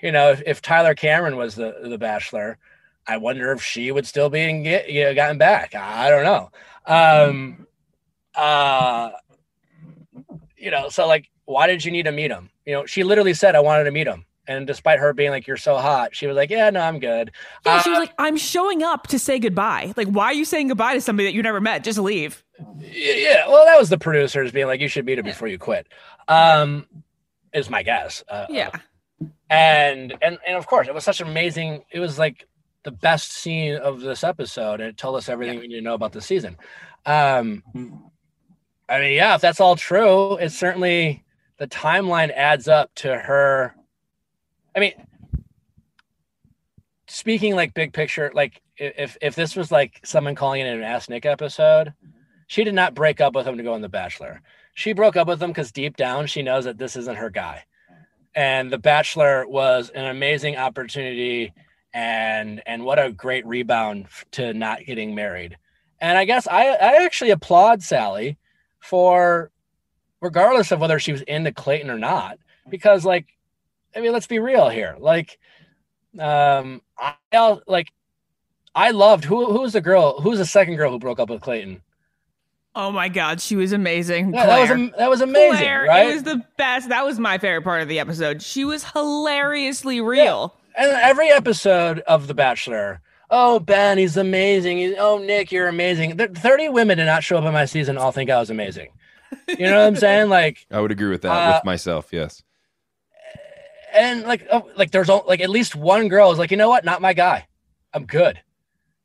[0.03, 2.59] you know, if, if Tyler Cameron was the the Bachelor,
[3.07, 5.75] I wonder if she would still be in get you know gotten back.
[5.75, 6.51] I, don't know.
[6.87, 7.67] Um,
[8.35, 9.11] uh,
[10.57, 12.51] you know, so like, why did you need to meet him?
[12.65, 15.47] You know, she literally said, "I wanted to meet him." And despite her being like,
[15.47, 17.31] "You're so hot," she was like, "Yeah, no, I'm good."
[17.67, 19.93] Yeah, uh, she was uh, like, "I'm showing up to say goodbye.
[19.97, 21.85] Like, why are you saying goodbye to somebody that you never met?
[21.85, 22.43] Just leave."
[22.79, 25.87] Yeah, well, that was the producers being like, "You should meet him before you quit."
[26.29, 26.87] Um,
[27.53, 28.25] is my guess.
[28.29, 28.71] Uh, yeah.
[28.73, 28.79] Uh,
[29.51, 31.85] and and and of course, it was such amazing.
[31.91, 32.47] It was like
[32.85, 35.61] the best scene of this episode, and it told us everything yeah.
[35.61, 36.57] we need to know about the season.
[37.07, 37.63] Um,
[38.89, 41.25] I mean, yeah, if that's all true, it's certainly
[41.59, 43.75] the timeline adds up to her
[44.75, 44.93] I mean,
[47.07, 51.09] speaking like big picture, like if if this was like someone calling it an Ask
[51.09, 51.95] Nick episode,
[52.49, 54.41] she did not break up with him to go on The Bachelor.
[54.75, 57.65] She broke up with him because deep down she knows that this isn't her guy.
[58.35, 61.53] And The Bachelor was an amazing opportunity
[61.95, 65.57] and and what a great rebound to not getting married.
[66.01, 68.37] And I guess I I actually applaud Salley
[68.81, 69.51] for
[70.21, 72.39] regardless of whether she was into Clayton or not,
[72.69, 73.27] because like
[73.97, 74.97] I mean, let's be real here.
[74.99, 75.39] Like,
[76.19, 77.15] um, I
[77.67, 77.93] like,
[78.75, 80.21] I loved who who was the girl?
[80.21, 81.81] Who was the second girl who broke up with Clayton?
[82.75, 84.35] Oh my god, she was amazing.
[84.35, 86.09] Yeah, that was that was amazing, Claire, right?
[86.09, 86.89] It was the best.
[86.89, 88.43] That was my favorite part of the episode.
[88.43, 90.57] She was hilariously real.
[90.77, 93.01] And every episode of The Bachelor,
[93.31, 94.79] oh Ben, he's amazing.
[94.79, 96.17] He's, oh Nick, you're amazing.
[96.17, 97.97] Thirty women did not show up in my season.
[97.97, 98.91] All think I was amazing.
[99.49, 100.29] You know what I'm saying?
[100.29, 102.13] Like I would agree with that uh, with myself.
[102.13, 102.43] Yes
[103.95, 106.85] and like oh, like there's like at least one girl is like you know what
[106.85, 107.47] not my guy
[107.95, 108.41] i'm good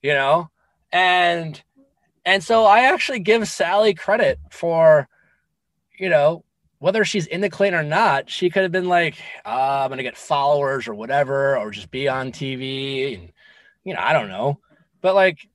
[0.01, 0.49] you know
[0.91, 1.61] and
[2.25, 5.07] and so i actually give salley credit for
[5.97, 6.43] you know
[6.79, 9.15] whether she's in the clan or not she could have been like
[9.45, 13.31] oh, i'm gonna get followers or whatever or just be on tv and
[13.83, 14.59] you know i don't know
[15.01, 15.47] but like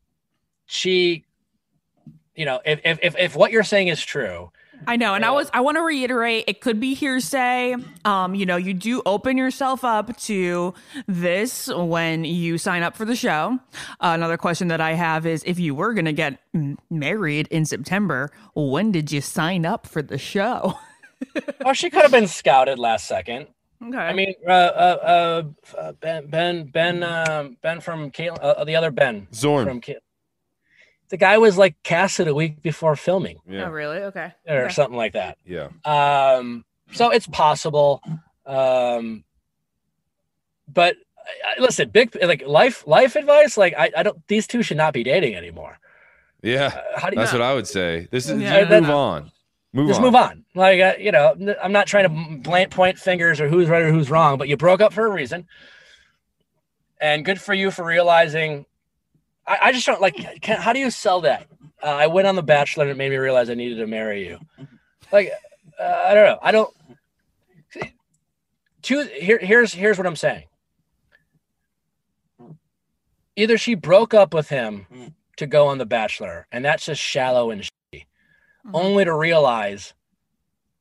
[0.66, 1.24] she
[2.34, 4.50] you know if if if, what you're saying is true
[4.86, 7.76] I know, and I was I want to reiterate it could be hearsay.
[8.04, 10.74] Um, you know, you do open yourself up to
[11.06, 13.58] this when you sign up for the show.
[14.00, 16.38] Uh, another question that I have is if you were going to get
[16.90, 20.78] married in September, when did you sign up for the show?
[21.64, 23.48] oh, she could have been scouted last second.
[23.82, 23.96] Okay.
[23.96, 25.42] I mean, uh, uh,
[25.76, 29.98] uh, Ben, Ben, Ben, um, Ben from Kaitlyn, uh, the other Ben Zorn from Kaitlyn
[31.14, 33.38] the guy was like casted a week before filming.
[33.46, 33.66] Yeah.
[33.66, 33.98] Oh, really?
[33.98, 34.32] Okay.
[34.48, 35.38] Or something like that.
[35.44, 35.68] Yeah.
[35.84, 38.02] Um, so it's possible.
[38.46, 39.24] Um,
[40.66, 43.56] but uh, listen, big like life life advice.
[43.56, 44.26] Like I, I don't.
[44.28, 45.78] These two should not be dating anymore.
[46.42, 47.38] Yeah, uh, how do you that's know?
[47.38, 48.08] what I would say.
[48.10, 49.30] This is yeah, move on.
[49.74, 50.04] Move just on.
[50.04, 50.44] move on.
[50.54, 53.92] Like uh, you know, I'm not trying to blank point fingers or who's right or
[53.92, 55.46] who's wrong, but you broke up for a reason.
[57.00, 58.64] And good for you for realizing
[59.46, 60.40] I, I just don't like.
[60.40, 61.48] Can, how do you sell that?
[61.82, 64.26] Uh, I went on The Bachelor and it made me realize I needed to marry
[64.26, 64.38] you.
[65.12, 65.30] Like,
[65.78, 66.38] uh, I don't know.
[66.40, 66.74] I don't.
[68.82, 69.02] Two.
[69.12, 70.44] Here, here's here's what I'm saying.
[73.36, 74.86] Either she broke up with him
[75.36, 77.68] to go on The Bachelor, and that's just shallow and
[78.66, 79.94] shitty, only to realize,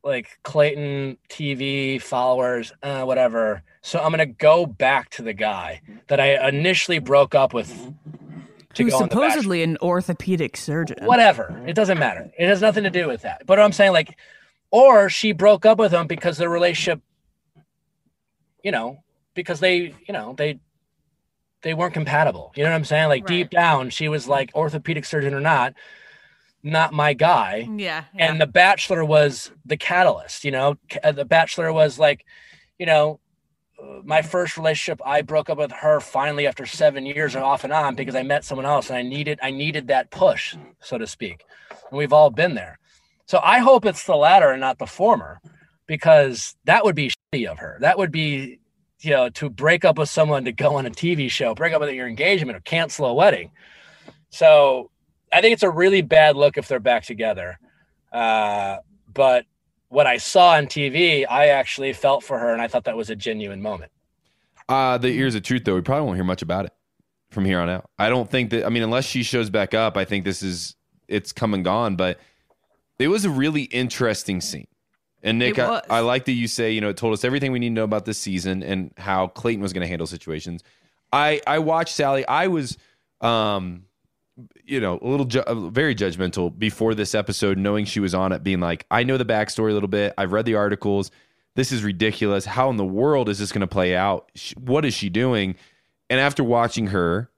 [0.04, 3.64] like Clayton TV followers, uh, whatever.
[3.82, 7.70] So I'm gonna go back to the guy that I initially broke up with.
[8.78, 11.06] Who's go on The supposedly an orthopedic surgeon.
[11.06, 11.64] whatever.
[11.68, 12.32] It doesn't matter.
[12.38, 13.46] It has nothing to do with that.
[13.46, 14.18] But I'm saying like,
[14.72, 17.00] or she broke up with him because the relationship,
[18.64, 19.04] you know,
[19.36, 20.60] because they, you know, they
[21.62, 22.52] they weren't compatible.
[22.56, 23.10] You know what I'm saying?
[23.10, 25.74] Like deep down, she was like orthopedic surgeon or not,
[26.64, 27.68] not my guy.
[27.76, 28.06] Yeah.
[28.16, 30.46] And the Bachelor was the catalyst.
[30.46, 32.26] You know, the Bachelor was like,
[32.80, 33.20] you know,
[33.82, 35.02] uh, my first relationship.
[35.06, 38.46] I broke up with her finally after seven years off and on because I met
[38.46, 41.44] someone else, and I needed I needed that push, so to speak.
[41.70, 42.80] And we've all been there.
[43.26, 45.40] So I hope it's the latter and not the former,
[45.88, 47.78] because that would be shitty of her.
[47.82, 48.60] That would be,
[49.00, 51.82] you know, to break up with someone to go on a TV show, break up
[51.82, 53.52] with your engagement, or cancel a wedding.
[54.30, 54.92] So
[55.34, 57.60] I think it's a really bad look if they're back together.
[58.12, 58.78] Uh,
[59.12, 59.46] but
[59.90, 63.10] what I saw on TV, I actually felt for her, and I thought that was
[63.10, 63.92] a genuine moment.
[64.70, 66.74] Uh, the ears of truth, though, we probably won't hear much about it
[67.32, 67.90] from here on out.
[68.00, 68.66] I don't think that.
[68.66, 70.76] I mean, unless she shows back up, I think this is
[71.08, 71.96] it's come and gone.
[71.96, 72.20] But
[73.00, 74.68] it was a really interesting scene.
[75.22, 75.82] And Nick, I.
[75.90, 77.84] I like that you say you know it told us everything we need to know
[77.84, 80.64] about this season and how Clayton was going to handle situations.
[81.12, 82.24] I I watched Salley.
[82.28, 82.78] I was,
[83.22, 83.84] um,
[84.64, 88.32] you know, a little ju- uh, very judgmental before this episode, knowing she was on
[88.32, 90.14] it, being like, I know the backstory a little bit.
[90.18, 91.12] I've read the articles.
[91.56, 92.46] This is ridiculous.
[92.46, 94.32] How in the world is this going to play out?
[94.58, 95.56] What is she doing?
[96.10, 97.30] And after watching her,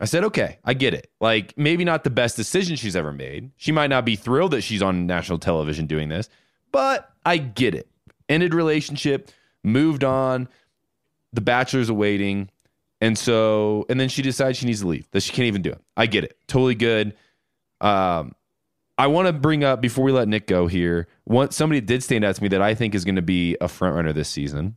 [0.00, 1.10] I said, okay, I get it.
[1.20, 3.50] Like, maybe not the best decision she's ever made.
[3.56, 6.28] She might not be thrilled that she's on national television doing this,
[6.70, 7.88] but I get it.
[8.28, 9.30] Ended relationship,
[9.62, 10.48] moved on.
[11.32, 12.50] The bachelor's awaiting.
[13.02, 15.70] And so, and then she decides she needs to leave, that she can't even do
[15.70, 15.80] it.
[15.96, 16.38] I get it.
[16.46, 17.14] Totally good.
[17.80, 18.34] Um,
[18.96, 21.08] I want to bring up before we let Nick go here.
[21.24, 23.66] One somebody did stand out to me that I think is going to be a
[23.66, 24.76] front runner this season,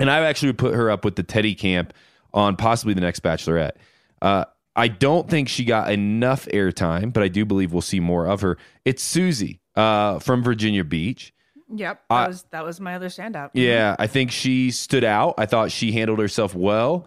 [0.00, 1.94] and I've actually put her up with the Teddi Camp
[2.34, 3.76] on possibly the next Bachelorette.
[4.20, 8.26] Uh, I don't think she got enough airtime, but I do believe we'll see more
[8.26, 8.58] of her.
[8.84, 11.32] It's Susie uh, from Virginia Beach.
[11.72, 12.02] Yep.
[12.10, 13.50] That I- was that was my other standout.
[13.54, 15.34] Yeah, I think she stood out.
[15.38, 17.06] I thought she handled herself well,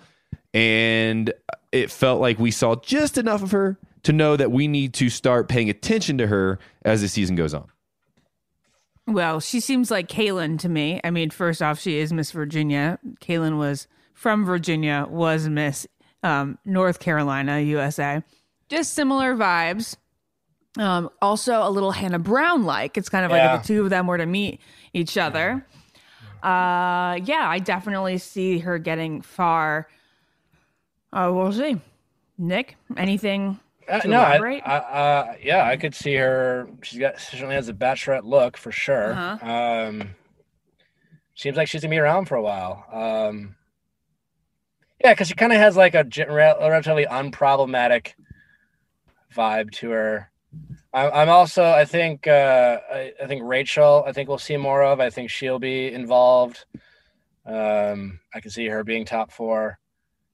[0.53, 1.33] and
[1.71, 5.09] it felt like we saw just enough of her to know that we need to
[5.09, 7.67] start paying attention to her as the season goes on.
[9.07, 11.01] Well, she seems like Caelynn to me.
[11.03, 12.99] I mean, first off, she is Miss Virginia.
[13.21, 15.87] Caelynn was from Virginia, was Miss
[16.21, 18.23] um, North Carolina, USA.
[18.67, 19.95] Just similar vibes.
[20.77, 22.97] Um, also, a little Hannah Brown like.
[22.97, 24.61] It's kind of like if the two of them were to meet
[24.93, 25.65] each other.
[26.43, 29.87] Uh, yeah, I definitely see her getting far.
[31.11, 31.77] Uh, we'll see.
[32.37, 34.61] Nick, anything Uh, no, I.
[34.65, 36.69] I, uh, yeah, I could see her.
[36.83, 39.13] She's got certainly has a bachelorette look for sure.
[39.13, 39.51] Uh-huh.
[39.51, 40.15] Um,
[41.35, 42.85] seems like she's gonna be around for a while.
[42.91, 43.55] Um,
[45.03, 48.13] yeah, because she kind of has like a relatively unproblematic
[49.35, 50.31] vibe to her.
[50.93, 54.03] I, I'm also, I think, uh, I, I think Rachel.
[54.05, 54.99] I think we'll see more of.
[54.99, 56.65] I think she'll be involved.
[57.45, 59.79] Um, I can see her being top four.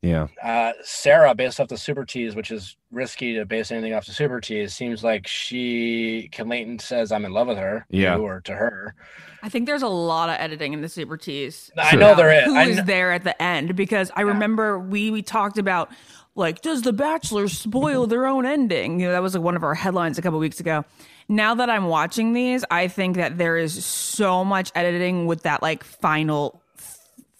[0.05, 0.27] Yeah.
[0.43, 4.11] Uh, Sarah, based off the Super Tease, which is risky to base anything off the
[4.11, 7.87] Super Tease, seems like she, Kim Layton says, I'm in love with her.
[7.89, 8.17] Yeah.
[8.17, 8.93] Or to her.
[9.41, 11.71] I think there's a lot of editing in the Super Tease.
[11.77, 12.45] I know there is.
[12.45, 13.75] Who I there at the end?
[13.75, 15.89] Because I remember we we talked about
[16.35, 18.99] like, does The Bachelor spoil their own ending?
[18.99, 20.85] You know, that was like one of our headlines a couple weeks ago.
[21.27, 25.63] Now that I'm watching these, I think that there is so much editing with that
[25.63, 26.61] like final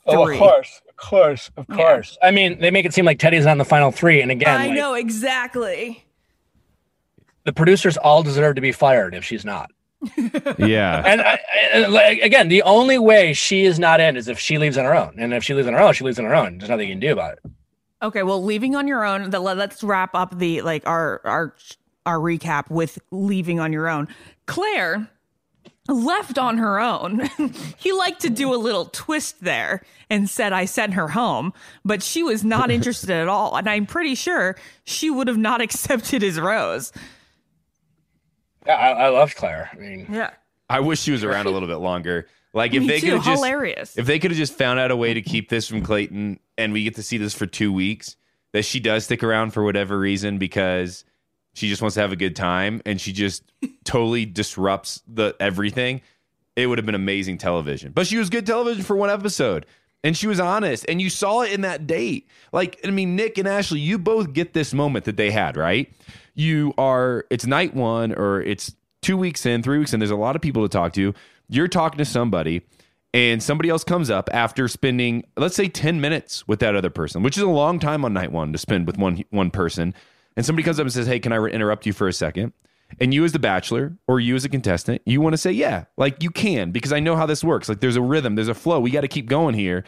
[0.08, 0.36] Oh, three.
[0.36, 0.82] of course.
[0.98, 1.52] Of course.
[1.58, 2.18] Of course.
[2.24, 4.22] I mean, they make it seem like Teddi's on the final three.
[4.22, 6.06] And again, I like, know exactly.
[7.44, 9.70] the producers all deserve to be fired if she's not.
[10.58, 11.02] Yeah.
[11.06, 11.40] And I,
[11.74, 14.86] I- like, again, the only way she is not in is if she leaves on
[14.86, 15.16] her own.
[15.18, 16.58] And if she leaves on her own, she leaves on her own.
[16.60, 17.52] There's nothing you can do about it.
[18.02, 19.30] Okay, well, leaving on your own.
[19.32, 21.56] The, let's wrap up the like our our
[22.06, 24.08] our recap with leaving on your own.
[24.46, 25.10] Claire
[25.88, 27.30] left on her own.
[27.78, 31.54] he liked to do a little twist there and said I sent her home,
[31.84, 35.62] but she was not interested at all, and I'm pretty sure she would have not
[35.62, 36.92] accepted his rose.
[38.66, 39.70] Yeah, I, I loved Claire.
[39.72, 40.32] I mean, Yeah.
[40.68, 42.28] I wish she was around a little bit longer.
[42.52, 43.12] Like if Me they too.
[43.18, 43.98] could just Hilarious.
[43.98, 46.74] if they could have just found out a way to keep this from Clayton and
[46.74, 48.16] we get to see this for two weeks,
[48.54, 51.04] that she does stick around for whatever reason because
[51.56, 53.44] she just wants to have a good time and she just
[53.86, 56.02] totally disrupts the everything,
[56.56, 57.92] it would have been amazing television.
[57.94, 59.66] But she was good television for one episode.
[60.04, 60.86] And she was honest.
[60.88, 62.28] And you saw it in that date.
[62.52, 65.92] Like, I mean, Nick and Ashley, you both get this moment that they had, right?
[66.36, 70.00] You are, it's night one or it's two weeks in, three weeks in.
[70.00, 71.14] There's a lot of people to talk to.
[71.50, 72.62] You're talking to somebody
[73.16, 77.24] and somebody else comes up after spending let's say 10 minutes with that other person
[77.24, 79.94] which is a long time on night one to spend with one one person
[80.36, 82.54] and somebody comes up and says hey can i interrupt you for a second
[83.00, 85.86] and you as the bachelor or you as a contestant you want to say yeah
[85.98, 88.54] like you can because i know how this works like there's a rhythm there's a
[88.54, 89.84] flow we got to keep going here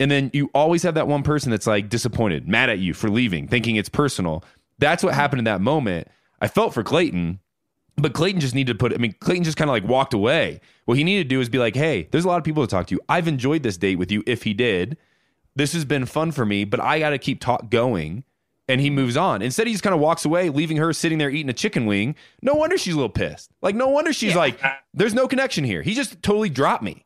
[0.00, 3.08] and then you always have that one person that's like disappointed mad at you for
[3.08, 4.44] leaving thinking it's personal
[4.78, 6.08] that's what happened in that moment
[6.40, 7.38] i felt for clayton
[7.96, 10.60] but Clayton just needed to put, I mean, Clayton just kind of like walked away.
[10.86, 12.70] What he needed to do is be like, hey, there's a lot of people to
[12.70, 12.94] talk to.
[12.94, 13.00] you.
[13.08, 14.96] I've enjoyed this date with you if he did.
[15.54, 18.24] This has been fun for me, but I got to keep talk going.
[18.72, 19.42] And he moves on.
[19.42, 22.14] Instead, he just kind of walks away, leaving her sitting there eating a chicken wing.
[22.40, 23.50] No wonder she's a little pissed.
[23.60, 24.58] Like, no wonder she's like,
[24.94, 25.82] there's no connection here.
[25.82, 27.04] He just totally dropped me.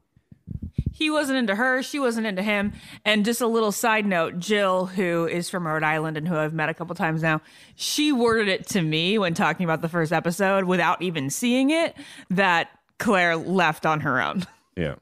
[0.92, 2.72] he wasn't into her she wasn't into him
[3.04, 6.54] and just a little side note jill who is from rhode island and who i've
[6.54, 7.38] met a couple times now
[7.74, 11.94] she worded it to me when talking about the first episode without even seeing it
[12.30, 14.94] that claire left on her own Yeah.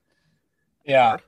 [0.85, 1.19] Yeah.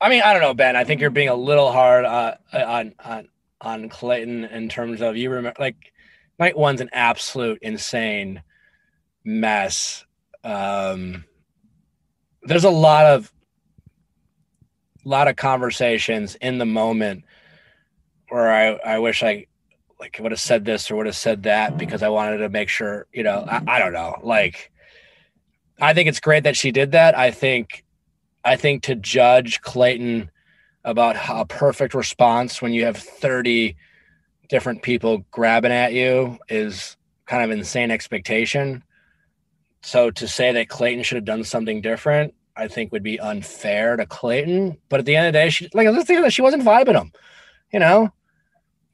[0.00, 0.76] I mean, I don't know, Ben.
[0.76, 3.28] I think you're being a little hard uh, on on
[3.64, 5.92] on Clayton in terms of you remember like
[6.38, 8.42] night one's an absolute insane
[9.24, 10.04] mess.
[10.42, 11.24] Um,
[12.42, 13.32] there's a lot of
[15.04, 17.24] lot of conversations in the moment
[18.28, 19.46] where I I wish I
[20.00, 22.68] like would have said this or would have said that because I wanted to make
[22.68, 24.70] sure you know I, I don't know like
[25.80, 27.16] I think it's great that she did that.
[27.16, 27.84] I think
[28.44, 30.30] I think to judge Clayton
[30.84, 33.76] about a perfect response when you have 30
[34.48, 36.96] different people grabbing at you is
[37.26, 38.82] kind of insane expectation.
[39.82, 43.96] So to say that Clayton should have done something different, I think would be unfair
[43.96, 44.76] to Clayton.
[44.88, 47.12] But at the end of the day, she like let's it, she wasn't vibing him.
[47.72, 48.10] You know,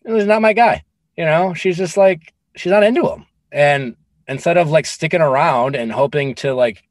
[0.04, 0.84] it was not my guy.
[1.16, 3.26] You know, she's just like she's not into him.
[3.52, 3.96] And
[4.28, 6.82] instead of like sticking around and hoping to like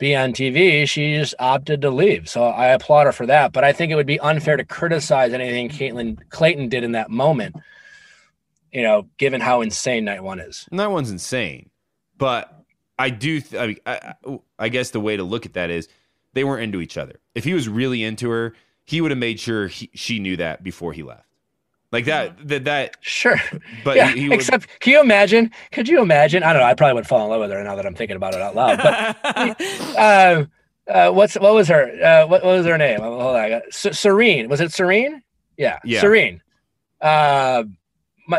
[0.00, 2.28] be on TV, she just opted to leave.
[2.28, 3.52] So I applaud her for that.
[3.52, 7.10] But I think it would be unfair to criticize anything Caitlin Clayton did in that
[7.10, 7.54] moment.
[8.72, 10.66] You know, given how insane night one is.
[10.70, 11.70] Night one's insane,
[12.16, 12.64] but
[12.98, 13.40] I do.
[13.40, 13.92] Th- I,
[14.24, 15.88] I, I guess the way to look at that is
[16.34, 17.20] they weren't into each other.
[17.34, 18.54] If he was really into her,
[18.84, 21.29] he would have made sure he, she knew that before he left.
[21.92, 22.46] Like that.
[22.48, 22.64] That.
[22.64, 22.96] That.
[23.00, 23.40] Sure.
[23.84, 25.50] But yeah, he, he would, except, can you imagine?
[25.72, 26.42] Could you imagine?
[26.42, 26.68] I don't know.
[26.68, 28.54] I probably would fall in love with her now that I'm thinking about it out
[28.54, 28.78] loud.
[28.78, 29.60] But
[29.98, 30.44] uh,
[30.88, 31.90] uh, what's what was her?
[32.02, 33.00] Uh, what, what was her name?
[33.00, 33.36] Hold on.
[33.36, 34.48] I got, S- Serene.
[34.48, 35.22] Was it Serene?
[35.56, 35.78] Yeah.
[35.84, 36.00] Yeah.
[36.00, 36.40] Serene.
[37.00, 37.64] Uh,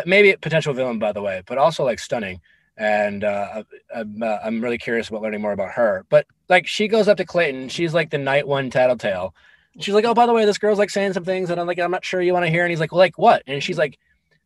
[0.05, 2.39] maybe a potential villain, by the way, but also like stunning.
[2.77, 3.63] And uh,
[3.93, 6.05] I'm uh, I'm really curious about learning more about her.
[6.09, 7.69] But like, she goes up to Clayton.
[7.69, 9.35] She's like the night one tattletale.
[9.79, 11.79] She's like, oh, by the way, this girl's like saying some things, and I'm like,
[11.79, 12.63] I'm not sure you want to hear.
[12.63, 13.41] And he's like, well, like what?
[13.47, 13.97] And she's like,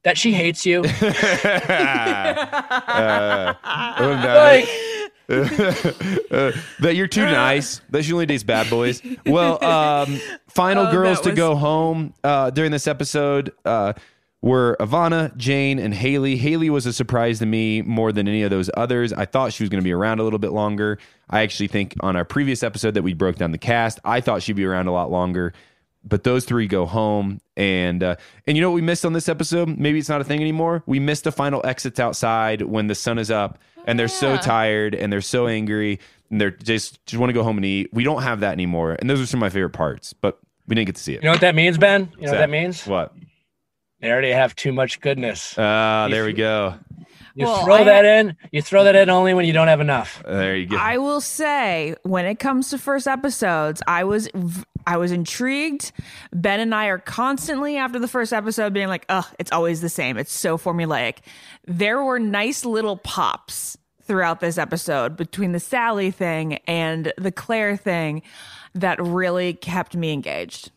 [0.04, 0.82] that she hates you.
[1.76, 3.54] uh,
[3.98, 4.24] oh.
[4.24, 4.70] Like-
[5.28, 7.82] Uh, that you're too nice.
[7.90, 9.02] That she only dates bad boys.
[9.26, 10.20] Well, um,
[10.50, 13.94] final Oh, girls that to was- go home uh, during this episode uh,
[14.44, 16.36] were Ivana, Jane, and Haley.
[16.38, 19.14] Haley was a surprise to me more than any of those others.
[19.14, 21.00] I thought she was going to be around a little bit longer.
[21.30, 24.44] I actually think on our previous episode that we broke down the cast, I thought
[24.44, 25.54] she'd be around a lot longer.
[26.08, 28.16] But those three go home, and uh,
[28.46, 29.68] and you know what we missed on this episode?
[29.80, 30.84] Maybe it's not a thing anymore.
[30.86, 34.94] We missed the final exits outside when the sun is up, and they're so tired
[34.94, 36.00] and they're so angry,
[36.30, 37.90] and they're just just want to go home and eat.
[37.92, 40.14] We don't have that anymore, and those are some of my favorite parts.
[40.14, 40.38] But
[40.68, 41.24] we didn't get to see it.
[41.24, 42.02] You know what that means, Ben?
[42.02, 42.86] You know What's what that means?
[42.86, 43.14] What?
[44.00, 45.56] They already have too much goodness.
[45.58, 46.76] Ah, there we go.
[47.38, 48.38] You Well, throw I- that in.
[48.52, 50.24] You throw that in only when you don't have enough.
[50.26, 50.78] There you go.
[50.78, 54.30] I will say, when it comes to first episodes, I was
[54.88, 55.92] I was intrigued.
[56.32, 59.90] Ben and I are constantly after the first episode being like, "Ugh, it's always the
[59.90, 60.18] same.
[60.18, 61.18] It's so formulaic."
[61.68, 67.76] There were nice little pops throughout this episode between the Salley thing and the Claire
[67.76, 68.22] thing
[68.76, 70.72] that really kept me engaged.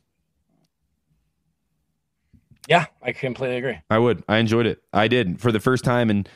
[2.67, 3.79] Yeah, I completely agree.
[3.89, 4.23] I would.
[4.29, 4.83] I enjoyed it.
[4.93, 6.27] I did for the first time in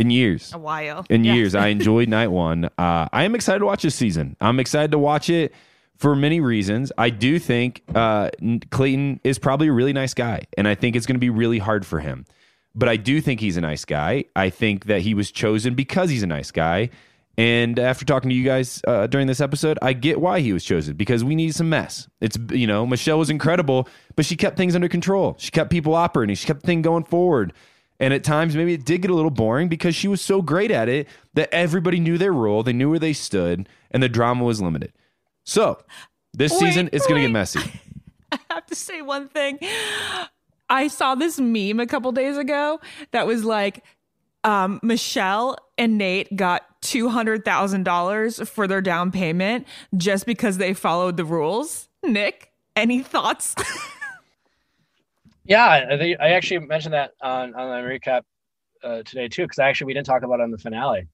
[0.00, 0.52] in years.
[0.54, 1.04] A while.
[1.10, 2.64] In years, I enjoyed night one.
[2.78, 4.34] Uh, I am excited to watch this season.
[4.40, 5.52] I'm excited to watch it
[5.96, 6.90] for many reasons.
[6.96, 8.30] I do think uh,
[8.70, 11.58] Clayton is probably a really nice guy, and I think it's going to be really
[11.58, 12.24] hard for him.
[12.74, 14.24] But I do think he's a nice guy.
[14.34, 16.88] I think that he was chosen because he's a nice guy.
[17.36, 20.64] And after talking to you guys uh, during this episode, I get why he was
[20.64, 22.08] chosen because we need some mess.
[22.20, 25.36] It's, you know, Michelle was incredible, but she kept things under control.
[25.38, 27.52] She kept people operating, she kept the thing going forward.
[28.00, 30.70] And at times, maybe it did get a little boring because she was so great
[30.70, 34.42] at it that everybody knew their role, they knew where they stood, and the drama
[34.42, 34.92] was limited.
[35.44, 35.78] So
[36.32, 37.60] this Wait, season, it's going to get messy.
[38.32, 39.58] I have to say one thing.
[40.68, 43.84] I saw this meme a couple days ago that was like,
[44.44, 49.66] um, Michelle and Nate got two hundred thousand dollars for their down payment
[49.96, 51.88] just because they followed the rules.
[52.02, 53.54] Nick, any thoughts?
[55.44, 58.22] Yeah, I, think, I actually mentioned that on on the recap
[58.84, 61.06] uh, today too, because actually we didn't talk about it on the finale.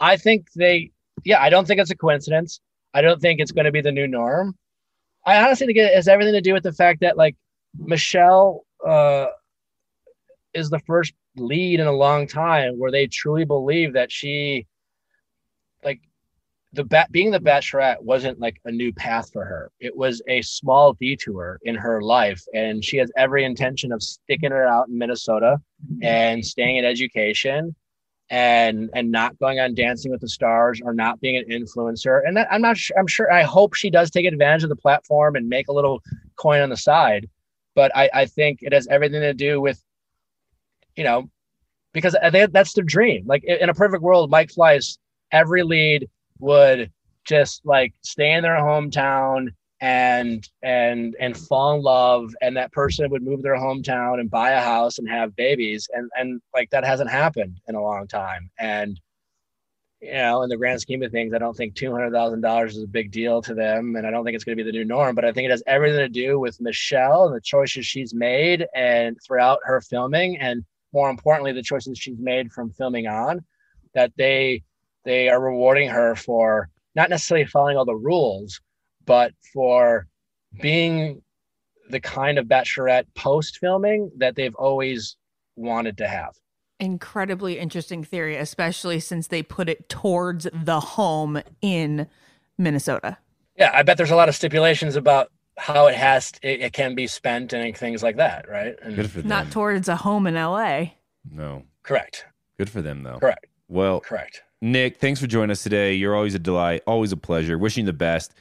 [0.00, 0.90] I think they,
[1.24, 2.60] yeah, I don't think it's a coincidence.
[2.94, 4.56] I don't think it's going to be the new norm.
[5.24, 7.36] I honestly think it has everything to do with the fact that like
[7.78, 9.26] Michelle uh,
[10.54, 14.66] is the first lead in a long time where they truly believe that she,
[16.74, 19.70] the bat being the bachelorette wasn't like a new path for her.
[19.78, 24.52] It was a small detour in her life, and she has every intention of sticking
[24.52, 26.02] it out in Minnesota mm-hmm.
[26.02, 27.74] and staying in education
[28.30, 32.22] and and not going on dancing with the stars or not being an influencer.
[32.26, 34.76] And that, i'm not sure i'm sure i hope she does take advantage of the
[34.76, 36.00] platform and make a little
[36.36, 37.28] coin on the side
[37.74, 39.82] but i i think it has everything to do with
[40.96, 41.28] you know
[41.92, 43.24] because uh, I think that's the dream.
[43.26, 44.98] Like in in a perfect world mike flies
[45.30, 46.08] every lead
[46.42, 46.90] would
[47.24, 49.48] just like stay in their hometown
[49.80, 54.50] and and and fall in love and that person would move their hometown and buy
[54.50, 58.50] a house and have babies and and like that hasn't happened in a long time.
[58.58, 59.00] And
[60.00, 63.12] you know in the grand scheme of things i don't think $200000 is a big
[63.12, 65.24] deal to them and i don't think it's going to be the new norm but
[65.24, 69.16] i think it has everything to do with michelle and the choices she's made and
[69.24, 73.44] throughout her filming and more importantly the choices she's made from filming on
[73.94, 74.60] that they
[75.04, 78.60] they are rewarding her for not necessarily following all the rules
[79.04, 80.06] but for
[80.60, 81.22] being
[81.90, 85.16] the kind of bachelorette post filming that they've always
[85.56, 86.34] wanted to have.
[86.80, 92.08] Incredibly interesting theory, especially since they put it towards the home in
[92.58, 93.18] Minnesota.
[93.56, 96.94] Yeah, I bet there's a lot of stipulations about how it has it, it can
[96.94, 98.74] be spent and things like that, right?
[98.82, 99.28] And Good for them.
[99.28, 100.84] Not towards a home in LA.
[101.30, 101.64] no.
[101.82, 102.24] Correct.
[102.58, 103.18] Good for them, though.
[103.18, 103.46] Correct.
[103.68, 104.42] Well, Correct.
[104.62, 105.92] Nick, thanks for joining us today.
[105.94, 107.58] You're always a delight, always a pleasure.
[107.58, 108.32] Wishing you the best.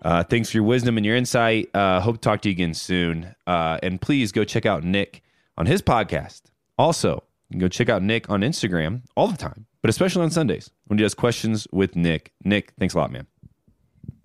[0.00, 1.68] Uh, thanks for your wisdom and your insight.
[1.74, 3.34] Uh, hope to talk to you again soon.
[3.46, 5.22] Uh, and please go check out Nick
[5.58, 6.40] on his podcast.
[6.78, 10.30] Also, you can go check out Nick on Instagram all the time, but especially on
[10.30, 12.32] Sundays when he does questions with Nick.
[12.44, 13.26] Nick, thanks a lot, man.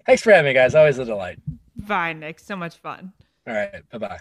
[0.06, 0.76] Thanks for having me, guys.
[0.76, 1.40] Always a delight.
[1.76, 2.40] Bye, Nick.
[2.40, 3.12] So much fun.
[3.46, 3.84] All right.
[3.92, 4.20] Bye bye.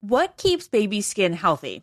[0.00, 1.82] What keeps baby skin healthy?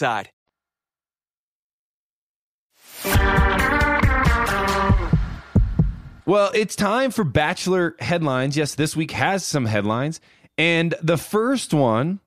[6.25, 8.55] Well, it's time for Bachelor headlines.
[8.55, 10.21] Yes, this week has some headlines.
[10.57, 12.19] And the first one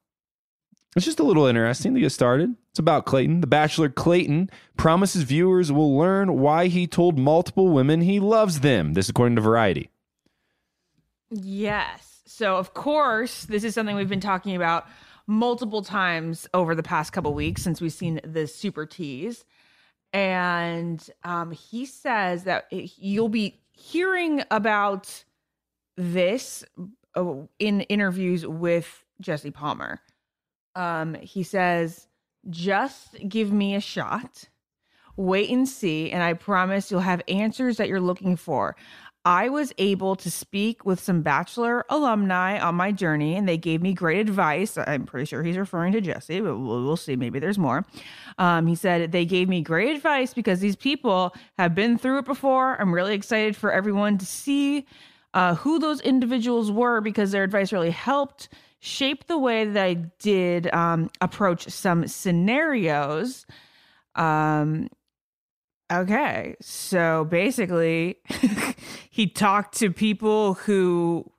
[0.97, 2.55] is just a little interesting to get started.
[2.71, 3.41] It's about Clayton.
[3.41, 8.95] The Bachelor Clayton promises viewers will learn why he told multiple women he loves them.
[8.95, 9.91] This, according to Variety.
[11.31, 12.23] Yes.
[12.27, 14.87] So, of course, this is something we've been talking about
[15.27, 19.45] multiple times over the past couple weeks since we've seen the super tease.
[20.13, 25.25] And um, he says that you'll be hearing about
[25.97, 26.65] this
[27.17, 30.01] uh, in interviews with Jesse Palmer.
[30.77, 32.07] Um, he says,
[32.51, 34.45] just give me a shot.
[35.17, 38.75] Wait and see, and I promise you'll have answers that you're looking for.
[39.25, 43.81] I was able to speak with some Bachelor alumni on my journey, and they gave
[43.81, 44.77] me great advice.
[44.77, 47.17] I'm pretty sure he's referring to Jesse, but we'll, see.
[47.17, 47.87] Maybe there's more.
[48.39, 52.27] Um, he said they gave me great advice because these people have been through it
[52.27, 52.81] before.
[52.81, 54.87] I'm really excited for everyone to see
[55.33, 59.95] uh, who those individuals were because their advice really helped shape the way that I
[60.19, 63.47] did um, approach some scenarios.
[64.15, 64.89] Um,
[65.93, 68.19] okay, so basically,
[69.11, 71.31] he talked to people who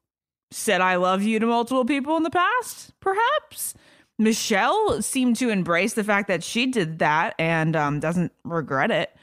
[0.51, 2.93] said "I love you" to multiple people in the past.
[2.99, 3.76] Perhaps
[4.17, 9.15] Michelle seemed to embrace the fact that she did that and um, doesn't regret it.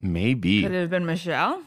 [0.00, 0.62] Maybe.
[0.62, 1.62] Could it have been Michelle?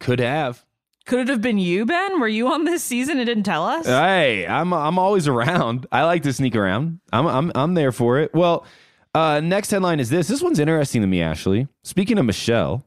[0.00, 0.64] Could have.
[1.06, 2.18] Could it have been you, Ben?
[2.18, 3.86] Were you on this season and didn't tell us?
[3.86, 5.86] Hey, I'm I'm always around.
[5.92, 7.00] I like to sneak around.
[7.12, 8.32] I'm I'm I'm there for it.
[8.34, 8.66] Well,
[9.14, 10.28] uh, next headline is this.
[10.28, 11.68] This one's interesting to me, Ashley.
[11.82, 12.84] Speaking of Michelle,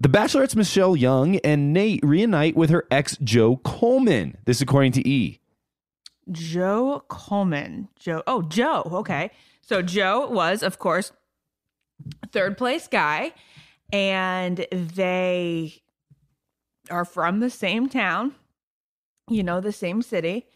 [0.00, 4.36] the Bachelorette's Michelle Young and Nate reunite with her ex Joe Coleman.
[4.46, 5.40] This according to E.
[6.30, 7.88] Joe Coleman.
[7.98, 8.22] Joe.
[8.26, 8.82] Oh, Joe.
[8.92, 9.30] Okay.
[9.60, 11.12] So Joe was, of course,
[12.32, 13.32] third place guy,
[13.92, 15.82] and they
[16.90, 18.34] are from the same town,
[19.28, 20.46] you know, the same city.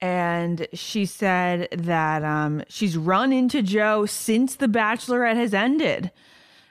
[0.00, 6.12] And she said that um, she's run into Joe since The Bachelorette has ended,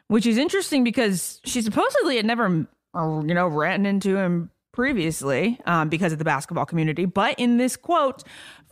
[0.08, 5.60] which is interesting because she supposedly had never, uh, you know, ran into him previously
[5.66, 7.06] um, because of the basketball community.
[7.06, 8.24] But in this quote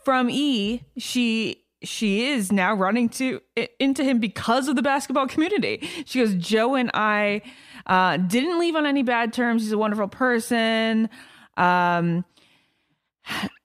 [0.04, 3.40] from E, she she is now running to
[3.78, 5.88] into him because of the basketball community.
[6.06, 7.42] She goes, Joe and I
[7.86, 9.62] uh, didn't leave on any bad terms.
[9.62, 11.10] He's a wonderful person.
[11.56, 12.24] Um,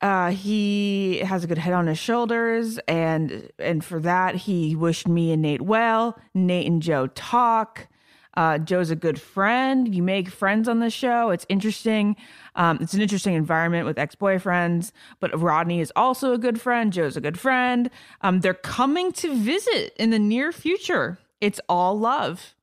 [0.02, 5.08] uh, he has a good head on his shoulders, and and for that he wished
[5.08, 6.20] me and Nate well.
[6.34, 7.88] Nate and Joe talk.
[8.36, 9.94] Uh, Joe's a good friend.
[9.94, 11.32] You make friends on the show.
[11.32, 12.16] It's interesting.
[12.56, 16.94] Um, it's an interesting environment with ex boyfriends, but Rodney is also a good friend.
[16.94, 17.90] Joe's a good friend.
[18.22, 21.18] Um, they're coming to visit in the near future.
[21.42, 22.56] It's all love.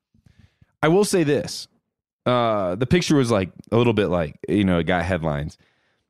[0.82, 1.68] I will say this.
[2.24, 5.58] Uh, the picture was like a little bit like, you know, it got headlines.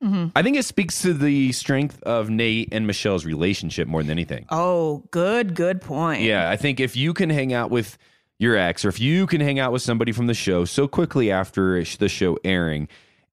[0.03, 0.27] Mm-hmm.
[0.35, 4.45] I think it speaks to the strength of Nate and Michelle's relationship more than anything.
[4.49, 6.21] Oh, good, good point.
[6.21, 7.97] Yeah, I think if you can hang out with
[8.37, 11.29] your ex or if you can hang out with somebody from the show so quickly
[11.29, 12.87] after the show airing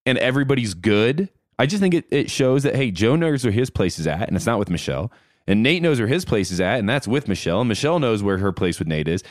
[0.05, 1.29] and everybody's good,
[1.59, 4.27] I just think it, it shows that, hey, Joe knows where his place is at
[4.27, 5.13] and it's not with Michelle.
[5.47, 7.61] And Nate knows where his place is at and that's with Michelle.
[7.61, 9.23] And Michelle knows where her place with Nate is.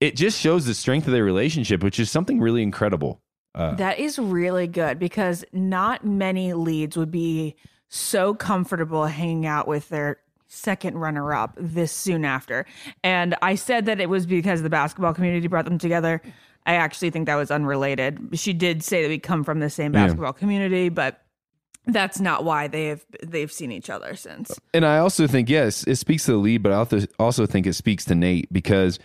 [0.00, 3.20] It just shows the strength of their relationship, which is something really incredible.
[3.54, 7.56] Uh, that is really good because not many leads would be
[7.88, 12.66] so comfortable hanging out with their second runner up this soon after.
[13.02, 16.20] And I said that it was because the basketball community brought them together.
[16.66, 18.18] I actually think that was unrelated.
[18.34, 20.38] She did say that we come from the same basketball yeah.
[20.38, 21.22] community, but
[21.86, 24.60] that's not why they've they've seen each other since.
[24.74, 27.74] And I also think yes, it speaks to the lead, but I also think it
[27.74, 28.98] speaks to Nate because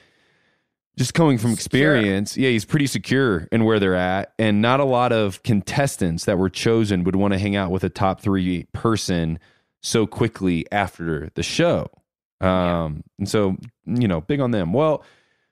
[0.98, 4.86] just coming from experience, yeah, he's pretty secure in where they're at, and not a
[4.86, 8.66] lot of contestants that were chosen would want to hang out with a top three
[8.74, 9.40] person
[9.82, 11.90] so quickly after the show.
[12.42, 12.90] Um, yeah.
[13.20, 14.74] and so you know, big on them.
[14.74, 15.04] Well,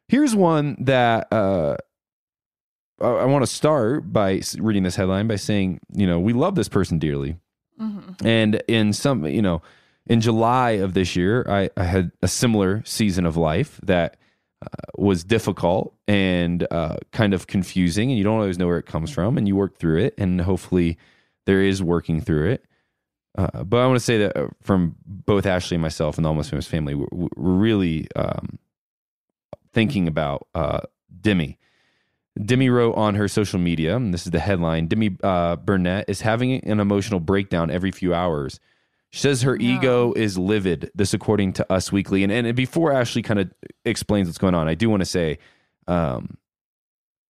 [0.07, 1.75] here's one that uh,
[3.01, 6.55] I, I want to start by reading this headline by saying, you know, we love
[6.55, 7.35] this person dearly,
[7.79, 8.25] mm-hmm.
[8.25, 9.61] and in some, you know,
[10.07, 14.17] in July of this year, I, I had a similar season of life that
[14.97, 19.11] was difficult and uh, kind of confusing, and you don't always know where it comes
[19.11, 20.97] from, and you work through it, and hopefully
[21.45, 22.65] there is working through it.
[23.37, 26.29] Uh, but I want to say that uh, from both Ashley and myself and the
[26.29, 28.59] Almost Famous family, we're, we're really um,
[29.73, 30.81] thinking about uh,
[31.21, 31.57] Demi.
[32.43, 36.21] Demi wrote on her social media, and this is the headline Demi uh, Burnett is
[36.21, 38.59] having an emotional breakdown every few hours
[39.13, 39.63] she says her no.
[39.63, 40.89] ego is livid.
[40.95, 42.23] This, according to Us Weekly.
[42.23, 43.53] And, and before Ashley kind of
[43.85, 45.37] explains what's going on, I do want to say,
[45.87, 46.35] um,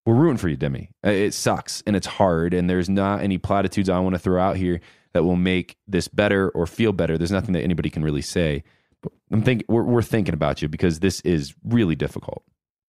[0.06, 0.92] we're rooting for you, Demi.
[1.06, 4.42] Uh, it sucks and it's hard, and there's not any platitudes I want to throw
[4.42, 4.80] out here
[5.12, 7.18] that will make this better or feel better.
[7.18, 8.64] There's nothing that anybody can really say.
[9.02, 12.44] But I'm thinking we're, we're thinking about you because this is really difficult.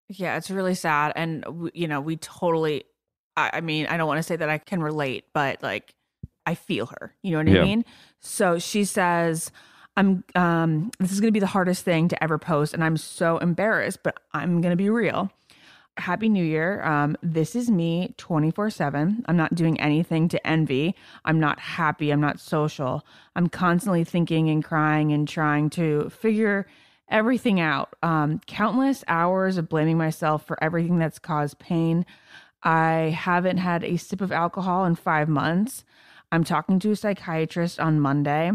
[0.08, 1.44] Yeah, it's really sad, and
[1.74, 2.84] you know we totally.
[3.36, 5.94] I, I mean, I don't want to say that I can relate, but like
[6.46, 7.14] I feel her.
[7.22, 7.62] You know what yeah.
[7.62, 7.84] I mean?
[8.20, 9.50] So she says,
[9.96, 12.96] I'm um this is going to be the hardest thing to ever post and I'm
[12.96, 15.30] so embarrassed, but I'm going to be real.
[15.96, 16.82] Happy New Year.
[16.82, 19.24] Um, this is me 24 7.
[19.26, 20.96] I'm not doing anything to envy.
[21.24, 22.10] I'm not happy.
[22.10, 23.06] I'm not social.
[23.36, 26.66] I'm constantly thinking and crying and trying to figure
[27.08, 27.94] everything out.
[28.02, 32.04] Um, countless hours of blaming myself for everything that's caused pain.
[32.64, 35.84] I haven't had a sip of alcohol in five months.
[36.34, 38.50] I'm talking to a psychiatrist on Monday.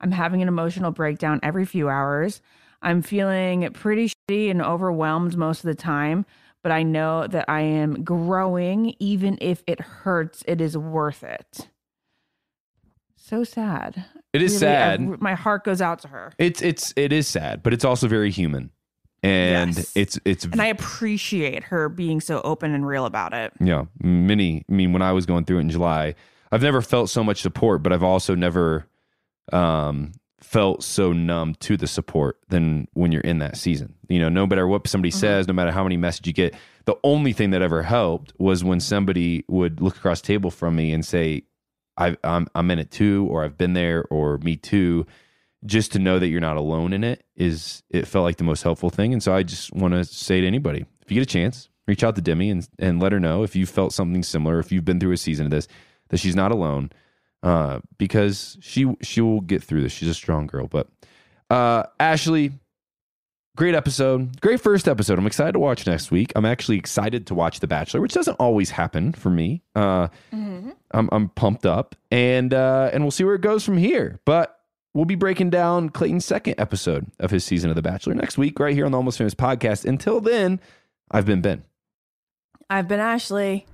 [0.00, 2.42] I'm having an emotional breakdown every few hours.
[2.82, 6.26] I'm feeling pretty shitty and overwhelmed most of the time,
[6.64, 8.96] but I know that I am growing.
[8.98, 11.68] Even if it hurts, it is worth it.
[13.14, 14.04] So sad.
[14.32, 15.00] It is really, sad.
[15.00, 16.32] I, my heart goes out to her.
[16.36, 18.72] It's it's it is sad, but it's also very human.
[19.22, 19.92] And yes.
[19.94, 23.52] it's it's and I appreciate her being so open and real about it.
[23.60, 24.64] Yeah, many.
[24.68, 26.16] I mean, when I was going through it in July,
[26.52, 28.86] I've never felt so much support, but I've also never
[29.52, 33.94] um, felt so numb to the support than when you're in that season.
[34.08, 35.20] You know, no matter what somebody mm-hmm.
[35.20, 36.54] says, no matter how many messages you get,
[36.86, 40.92] the only thing that ever helped was when somebody would look across table from me
[40.92, 41.42] and say,
[41.96, 45.06] I, I'm I'm in it too, or I've been there, or me too.
[45.66, 48.62] Just to know that you're not alone in it is it felt like the most
[48.62, 49.12] helpful thing.
[49.12, 52.02] And so I just want to say to anybody, if you get a chance, reach
[52.02, 54.86] out to Demi and and let her know if you felt something similar, if you've
[54.86, 55.68] been through a season of this
[56.10, 56.90] that she's not alone
[57.42, 59.92] uh, because she she will get through this.
[59.92, 60.66] She's a strong girl.
[60.66, 60.88] But
[61.48, 62.52] uh, Ashley,
[63.56, 65.18] great episode, great first episode.
[65.18, 66.32] I'm excited to watch next week.
[66.36, 69.62] I'm actually excited to watch The Bachelor, which doesn't always happen for me.
[69.74, 70.70] Uh, mm-hmm.
[70.92, 74.20] I'm I'm pumped up, and uh, and we'll see where it goes from here.
[74.24, 74.58] But
[74.92, 78.58] we'll be breaking down Clayton's second episode of his season of The Bachelor next week,
[78.58, 79.84] right here on the Almost Famous podcast.
[79.84, 80.60] Until then,
[81.10, 81.64] I've been Ben.
[82.68, 83.66] I've been Ashley.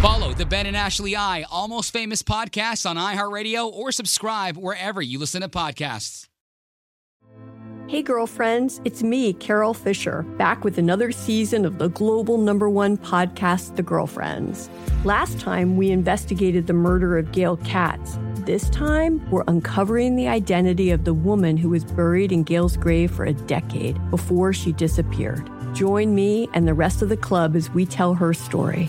[0.00, 5.18] Follow the Ben and Ashley I Almost Famous podcast on iHeartRadio or subscribe wherever you
[5.18, 6.28] listen to podcasts.
[7.88, 12.96] Hey, girlfriends, it's me, Carole Fisher, back with another season of the global number one
[12.96, 14.70] podcast, The Girlfriends.
[15.04, 18.20] Last time, we investigated the murder of Gail Katz.
[18.46, 23.10] This time, we're uncovering the identity of the woman who was buried in Gail's grave
[23.10, 25.50] for a decade before she disappeared.
[25.74, 28.88] Join me and the rest of the club as we tell her story.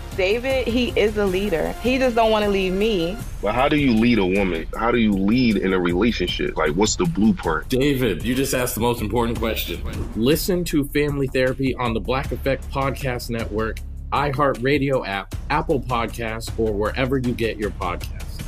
[0.15, 1.71] David, he is a leader.
[1.81, 3.17] He just don't want to leave me.
[3.41, 4.67] But how do you lead a woman?
[4.77, 6.57] How do you lead in a relationship?
[6.57, 7.69] Like, what's the blueprint?
[7.69, 9.81] David, you just asked the most important question.
[10.15, 13.79] Listen to Family Therapy on the Black Effect Podcast Network,
[14.11, 18.41] iHeartRadio app, Apple Podcasts, or wherever you get your podcasts.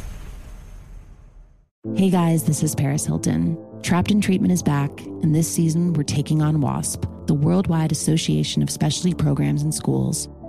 [1.96, 3.58] Hey guys, this is Paris Hilton.
[3.82, 8.62] Trapped in Treatment is back, and this season we're taking on WASP, the Worldwide Association
[8.62, 10.30] of Specialty Programs and Schools.